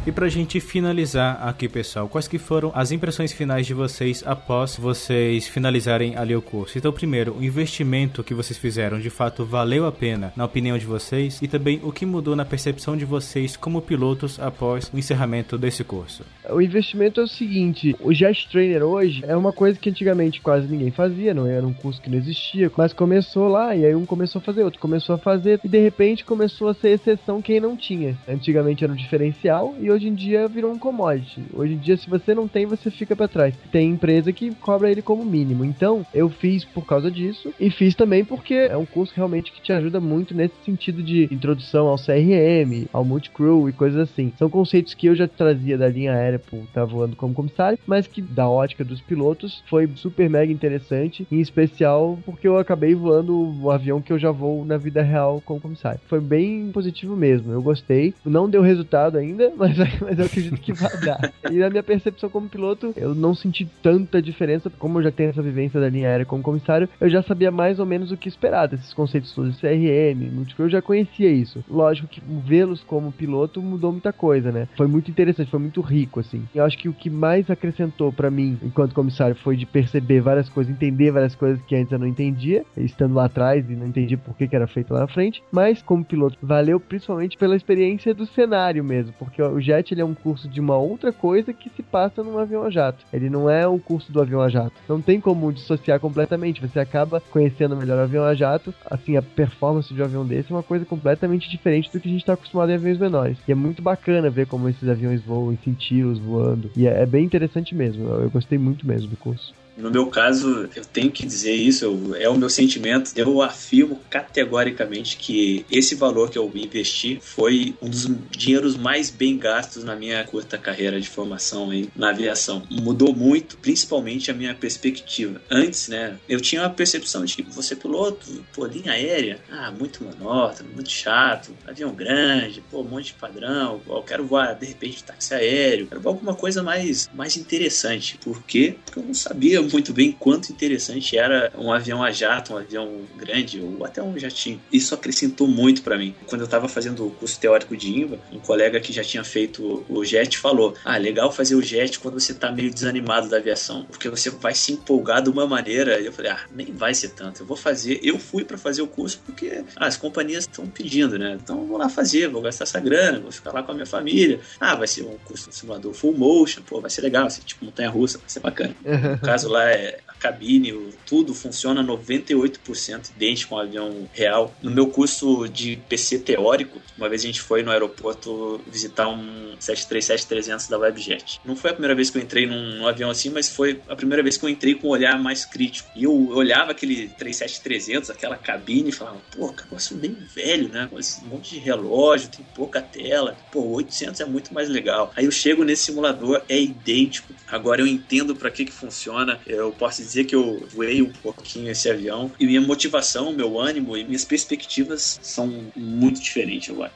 [0.08, 4.78] E pra gente finalizar aqui, pessoal, quais que foram as impressões finais de vocês após
[4.78, 6.78] vocês finalizarem ali o curso?
[6.78, 10.86] Então, primeiro, o investimento que vocês fizeram de fato valeu a pena, na opinião de
[10.86, 11.42] vocês?
[11.42, 15.84] E também o que mudou na percepção de vocês como pilotos após o encerramento desse
[15.84, 16.24] curso?
[16.50, 20.70] O investimento é o seguinte: o Jet Trainer hoje é uma coisa que antigamente quase
[20.70, 24.06] ninguém fazia, não era um curso que não existia, mas começou lá e aí um
[24.06, 27.60] começou a fazer, outro começou a fazer e de repente começou a ser exceção quem
[27.60, 28.18] não tinha.
[28.26, 31.42] Antigamente era um diferencial e hoje em dia virou um commodity.
[31.54, 33.56] Hoje em dia, se você não tem, você fica para trás.
[33.72, 35.64] Tem empresa que cobra ele como mínimo.
[35.64, 39.62] Então, eu fiz por causa disso e fiz também porque é um curso realmente que
[39.62, 44.34] te ajuda muito nesse sentido de introdução ao CRM, ao multicrew e coisas assim.
[44.38, 48.08] São conceitos que eu já trazia da linha aérea por estar voando como comissário, mas
[48.08, 53.58] que da ótica dos pilotos foi super mega interessante, em especial porque eu acabei voando
[53.62, 56.00] o avião que eu já vou na vida real como comissário.
[56.08, 58.14] Foi bem positivo mesmo, eu gostei.
[58.26, 61.34] Não deu resultado ainda, mas mas eu acredito que vai dar.
[61.52, 65.30] E na minha percepção como piloto, eu não senti tanta diferença, como eu já tenho
[65.30, 68.30] essa vivência da linha aérea como comissário, eu já sabia mais ou menos o que
[68.30, 71.64] esperar desses conceitos todos de CRM, multicrew, eu já conhecia isso.
[71.70, 74.68] Lógico que vê-los como piloto mudou muita coisa, né?
[74.76, 76.44] Foi muito interessante, foi muito rico, assim.
[76.54, 80.50] Eu acho que o que mais acrescentou para mim, enquanto comissário, foi de perceber várias
[80.50, 84.18] coisas, entender várias coisas que antes eu não entendia, estando lá atrás e não entendia
[84.18, 88.14] por que, que era feito lá na frente, mas como piloto, valeu principalmente pela experiência
[88.14, 91.70] do cenário mesmo, porque o jet ele é um curso de uma outra coisa que
[91.70, 93.06] se passa num avião a jato.
[93.14, 94.74] Ele não é o curso do avião a jato.
[94.88, 96.62] Não tem como dissociar completamente.
[96.62, 98.74] Você acaba conhecendo melhor o avião a jato.
[98.90, 102.12] Assim, a performance de um avião desse é uma coisa completamente diferente do que a
[102.12, 103.38] gente está acostumado em aviões menores.
[103.48, 106.72] E é muito bacana ver como esses aviões voam e sentir-os voando.
[106.76, 108.08] E é, é bem interessante mesmo.
[108.08, 109.54] Eu, eu gostei muito mesmo do curso.
[109.78, 113.12] No meu caso, eu tenho que dizer isso, é o meu sentimento.
[113.16, 119.38] Eu afirmo categoricamente que esse valor que eu investi foi um dos dinheiros mais bem
[119.38, 122.64] gastos na minha curta carreira de formação aí na aviação.
[122.70, 125.42] Mudou muito, principalmente a minha perspectiva.
[125.50, 130.04] Antes, né, eu tinha a percepção de que você piloto, pô, linha aérea, ah, muito
[130.04, 135.04] monótono, muito chato, avião grande, pô, um monte de padrão, eu quero voar de repente
[135.04, 138.18] táxi aéreo, quero voar alguma coisa mais, mais interessante.
[138.24, 138.76] Por quê?
[138.86, 143.02] Porque eu não sabia muito bem quanto interessante era um avião a jato, um avião
[143.16, 144.62] grande ou até um jatinho.
[144.72, 146.16] Isso acrescentou muito para mim.
[146.26, 149.86] Quando eu estava fazendo o curso teórico de INVA, um colega que já tinha feito
[149.90, 153.86] o JET falou: Ah, legal fazer o JET quando você está meio desanimado da aviação,
[153.86, 156.00] porque você vai se empolgar de uma maneira.
[156.00, 157.42] E eu falei: Ah, nem vai ser tanto.
[157.42, 158.00] Eu vou fazer.
[158.04, 161.38] Eu fui para fazer o curso porque ah, as companhias estão pedindo, né?
[161.42, 163.86] Então eu vou lá fazer, vou gastar essa grana, vou ficar lá com a minha
[163.86, 164.40] família.
[164.60, 167.66] Ah, vai ser um curso de simulador full motion, pô, vai ser legal, assim, tipo
[167.66, 168.76] montanha russa, vai ser bacana.
[168.84, 174.54] No caso lá é cabine, tudo funciona 98% idêntico com um avião real.
[174.62, 179.56] No meu curso de PC teórico, uma vez a gente foi no aeroporto visitar um
[179.60, 181.40] 737-300 da Webjet.
[181.46, 183.96] Não foi a primeira vez que eu entrei num, num, avião assim, mas foi a
[183.96, 185.90] primeira vez que eu entrei com um olhar mais crítico.
[185.96, 190.90] E eu olhava aquele 37300, aquela cabine, e falava, pô, negócio bem velho, né?
[190.98, 193.38] Esse monte de relógio, tem pouca tela.
[193.52, 195.12] Pô, 800 é muito mais legal.
[195.16, 197.34] Aí eu chego nesse simulador, é idêntico.
[197.48, 199.40] Agora eu entendo para que que funciona.
[199.46, 203.96] Eu posso dizer que eu voei um pouquinho esse avião e minha motivação, meu ânimo
[203.98, 206.92] e minhas perspectivas são muito diferentes agora.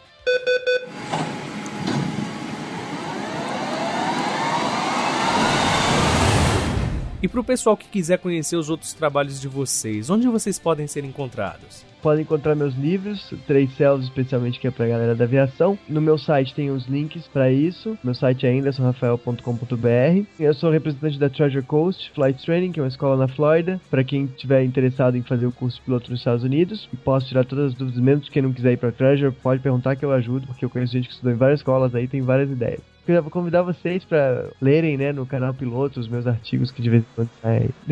[7.21, 10.87] E para o pessoal que quiser conhecer os outros trabalhos de vocês, onde vocês podem
[10.87, 11.90] ser encontrados?
[12.01, 15.77] Podem encontrar meus livros, Três Céus, especialmente que é pra galera da aviação.
[15.87, 17.97] No meu site tem os links para isso.
[18.03, 20.25] Meu site é andersonrafael.com.br.
[20.39, 24.03] Eu sou representante da Treasure Coast Flight Training, que é uma escola na Flórida, para
[24.03, 26.89] quem tiver interessado em fazer o curso piloto nos Estados Unidos.
[26.91, 29.95] E posso tirar todas as dúvidas, mesmo quem não quiser ir para Treasure, pode perguntar
[29.95, 32.49] que eu ajudo, porque eu conheço gente que estudou em várias escolas aí, tem várias
[32.49, 32.90] ideias.
[33.07, 36.89] Eu vou convidar vocês para lerem, né, no canal Piloto, os meus artigos que de
[36.89, 37.69] vez em quando saem.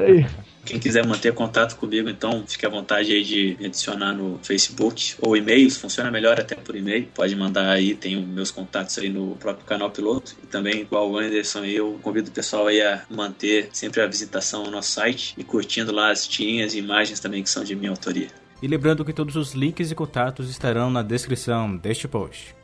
[0.00, 4.38] é Quem quiser manter contato comigo, então fique à vontade aí de me adicionar no
[4.42, 7.08] Facebook ou e-mails, funciona melhor até por e-mail.
[7.14, 10.36] Pode mandar aí, tenho meus contatos aí no próprio canal Piloto.
[10.42, 14.64] E também, igual o Anderson, eu convido o pessoal aí a manter sempre a visitação
[14.64, 17.90] no nosso site e curtindo lá as tirinhas e imagens também que são de minha
[17.90, 18.28] autoria.
[18.62, 22.54] E lembrando que todos os links e contatos estarão na descrição deste post.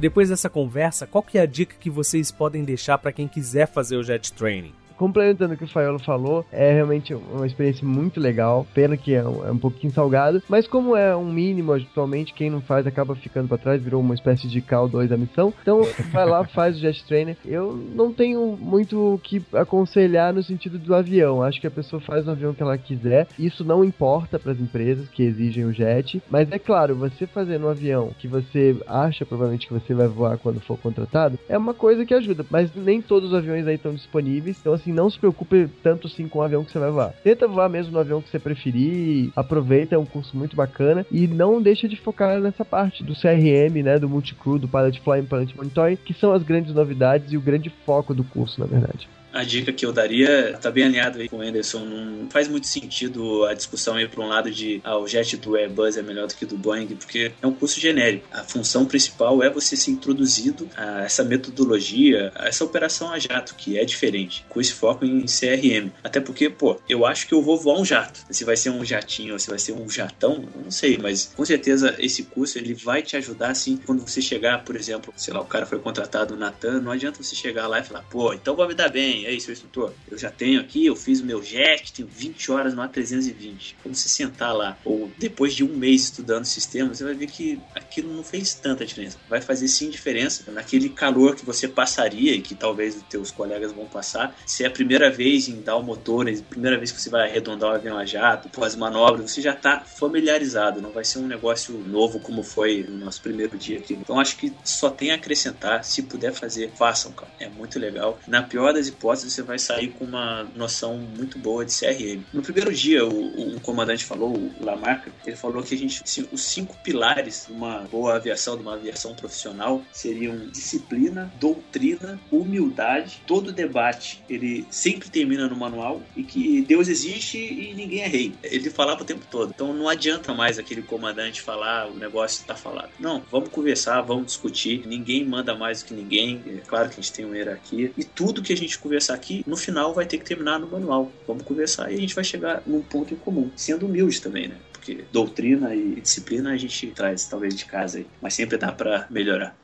[0.00, 3.28] E depois dessa conversa, qual que é a dica que vocês podem deixar para quem
[3.28, 4.72] quiser fazer o Jet Training?
[5.00, 8.66] Complementando o que o Faiolo falou, é realmente uma experiência muito legal.
[8.74, 12.50] Pena que é um, é um pouquinho salgado, mas como é um mínimo atualmente, quem
[12.50, 15.54] não faz acaba ficando para trás, virou uma espécie de cal 2 da missão.
[15.62, 15.80] Então,
[16.12, 17.34] vai lá, faz o Jet Trainer.
[17.46, 21.42] Eu não tenho muito o que aconselhar no sentido do avião.
[21.42, 23.26] Acho que a pessoa faz o avião que ela quiser.
[23.38, 27.64] Isso não importa para as empresas que exigem o jet, mas é claro, você fazendo
[27.64, 31.72] um avião que você acha provavelmente que você vai voar quando for contratado, é uma
[31.72, 34.58] coisa que ajuda, mas nem todos os aviões aí estão disponíveis.
[34.60, 37.14] Então, assim, assim, não se preocupe tanto assim com o avião que você vai voar.
[37.22, 41.26] Tenta voar mesmo no avião que você preferir, aproveita, é um curso muito bacana e
[41.26, 45.56] não deixa de focar nessa parte do CRM, né, do Multicrew, do Pilot Flying, Pilot
[45.56, 49.44] Monitoring, que são as grandes novidades e o grande foco do curso, na verdade a
[49.44, 51.80] dica que eu daria tá bem alinhado aí com o Anderson.
[51.84, 55.56] Não faz muito sentido a discussão ir para um lado de ah, o jet do
[55.56, 58.26] Airbus é melhor do que do Boeing, porque é um curso genérico.
[58.32, 63.54] A função principal é você ser introduzido a essa metodologia, a essa operação a jato,
[63.54, 65.90] que é diferente, com esse foco em CRM.
[66.02, 68.20] Até porque, pô, eu acho que eu vou voar um jato.
[68.30, 71.44] Se vai ser um jatinho ou se vai ser um jatão, não sei, mas com
[71.44, 75.40] certeza esse curso ele vai te ajudar assim quando você chegar, por exemplo, sei lá,
[75.40, 78.56] o cara foi contratado na TAM, não adianta você chegar lá e falar, pô, então
[78.56, 81.42] vai me dar bem aí, seu instrutor, eu já tenho aqui, eu fiz o meu
[81.42, 83.74] JET, tenho 20 horas no A320.
[83.82, 87.26] Quando você sentar lá, ou depois de um mês estudando o sistema, você vai ver
[87.26, 89.18] que aquilo não fez tanta diferença.
[89.28, 93.72] Vai fazer sim diferença naquele calor que você passaria e que talvez os teus colegas
[93.72, 94.36] vão passar.
[94.46, 97.10] Se é a primeira vez em dar o motor, é a primeira vez que você
[97.10, 101.26] vai arredondar o avião a jato, pós-manobra, você já está familiarizado, não vai ser um
[101.26, 103.94] negócio novo como foi no nosso primeiro dia aqui.
[103.94, 107.30] Então acho que só tem a acrescentar, se puder fazer, façam, cara.
[107.38, 108.18] É muito legal.
[108.26, 112.22] Na pior das hipóteses, você vai sair com uma noção muito boa de CRM.
[112.32, 116.02] No primeiro dia, o, o comandante falou, o Lamarca, ele falou que a gente,
[116.32, 123.22] os cinco pilares de uma boa aviação, de uma aviação profissional, seriam disciplina, doutrina, humildade,
[123.26, 128.32] todo debate, ele sempre termina no manual e que Deus existe e ninguém é rei.
[128.42, 129.52] Ele falava o tempo todo.
[129.54, 132.90] Então não adianta mais aquele comandante falar, o negócio está falado.
[132.98, 134.86] Não, vamos conversar, vamos discutir.
[134.86, 136.42] Ninguém manda mais do que ninguém.
[136.46, 137.92] É claro que a gente tem uma hierarquia.
[137.96, 141.10] E tudo que a gente conversar aqui, no final vai ter que terminar no manual.
[141.26, 144.56] Vamos conversar e a gente vai chegar num ponto em comum, sendo humilde também, né?
[144.72, 149.06] Porque doutrina e disciplina a gente traz talvez de casa aí, mas sempre dá para
[149.10, 149.56] melhorar.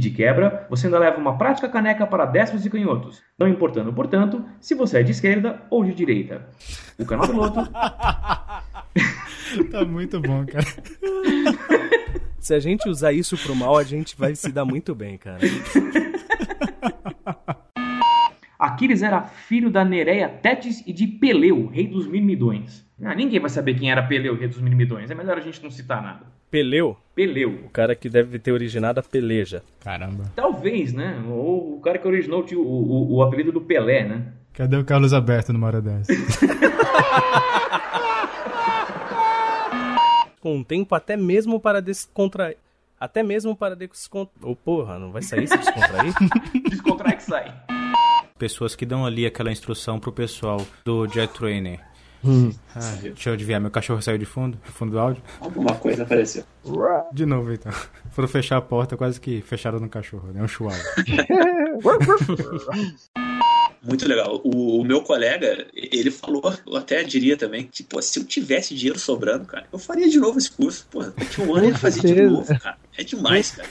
[0.00, 4.44] De quebra, você ainda leva uma prática caneca para destros e canhotos, não importando, portanto,
[4.60, 6.48] se você é de esquerda ou de direita.
[6.98, 7.70] O canal piloto.
[9.70, 10.66] tá muito bom, cara.
[12.40, 15.40] Se a gente usar isso pro mal, a gente vai se dar muito bem, cara.
[18.60, 22.84] Aquiles era filho da Nereia Tétis e de Peleu, rei dos Mirmidões.
[23.02, 25.10] Ah, ninguém vai saber quem era Peleu, rei dos Mirmidões.
[25.10, 26.26] É melhor a gente não citar nada.
[26.50, 26.94] Peleu?
[27.14, 27.58] Peleu.
[27.64, 29.62] O cara que deve ter originado a peleja.
[29.82, 30.30] Caramba.
[30.36, 31.24] Talvez, né?
[31.26, 34.26] Ou o cara que originou o, o, o apelido do Pelé, né?
[34.52, 36.12] Cadê o Carlos Alberto numa hora dessa?
[40.42, 42.58] Com o tempo até mesmo para descontrair.
[42.98, 44.46] Até mesmo para descontrair.
[44.46, 46.12] Ô oh, porra, não vai sair se descontrair?
[46.68, 47.79] descontrair que sai
[48.38, 51.80] pessoas que dão ali aquela instrução pro pessoal do Jet Trainer.
[52.24, 52.50] Hum.
[52.74, 55.22] Ah, deixa eu adivinhar, meu cachorro saiu de fundo, fundo do áudio.
[55.40, 56.44] Alguma coisa apareceu.
[57.12, 57.72] De novo, então.
[58.10, 60.42] Foram fechar a porta, quase que fecharam no cachorro, né?
[60.42, 60.76] Um chihuahua.
[63.82, 64.40] Muito legal.
[64.44, 68.74] O, o, meu colega, ele falou, eu até diria também, que, pô, se eu tivesse
[68.74, 70.86] dinheiro sobrando, cara, eu faria de novo esse curso.
[70.90, 72.76] Pô, daqui um ano ele fazia de novo, cara.
[72.98, 73.68] É demais, cara.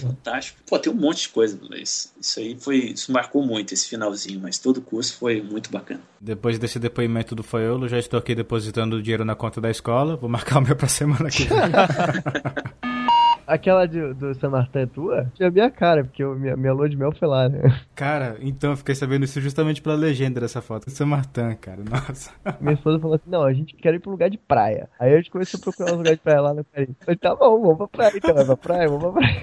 [0.00, 0.58] Fantástico.
[0.66, 2.78] Pô, tem um monte de coisa, mas isso aí foi.
[2.78, 6.00] Isso marcou muito esse finalzinho, mas todo o curso foi muito bacana.
[6.18, 10.16] Depois desse depoimento do Foiolo, já estou aqui depositando o dinheiro na conta da escola.
[10.16, 11.58] Vou marcar o meu pra semana que vem.
[13.46, 15.30] Aquela de, do San Martin é tua?
[15.34, 17.80] Tinha a minha cara, porque eu, minha, minha lua de mel foi lá, né?
[17.94, 20.90] Cara, então eu fiquei sabendo isso justamente pela legenda dessa foto.
[20.90, 22.32] San Martin, cara, nossa.
[22.60, 24.88] Minha esposa falou assim: não, a gente quer ir pra um lugar de praia.
[24.98, 26.88] Aí a gente começou a procurar um lugar de praia lá no Paris.
[26.88, 29.42] Eu falei, tá bom, vamos pra praia então, vai pra praia, vamos pra praia.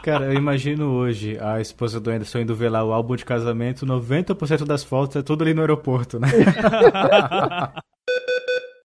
[0.02, 3.84] Cara, eu imagino hoje a esposa do Anderson indo ver lá o álbum de casamento,
[3.84, 6.28] 90% das fotos é tudo ali no aeroporto, né?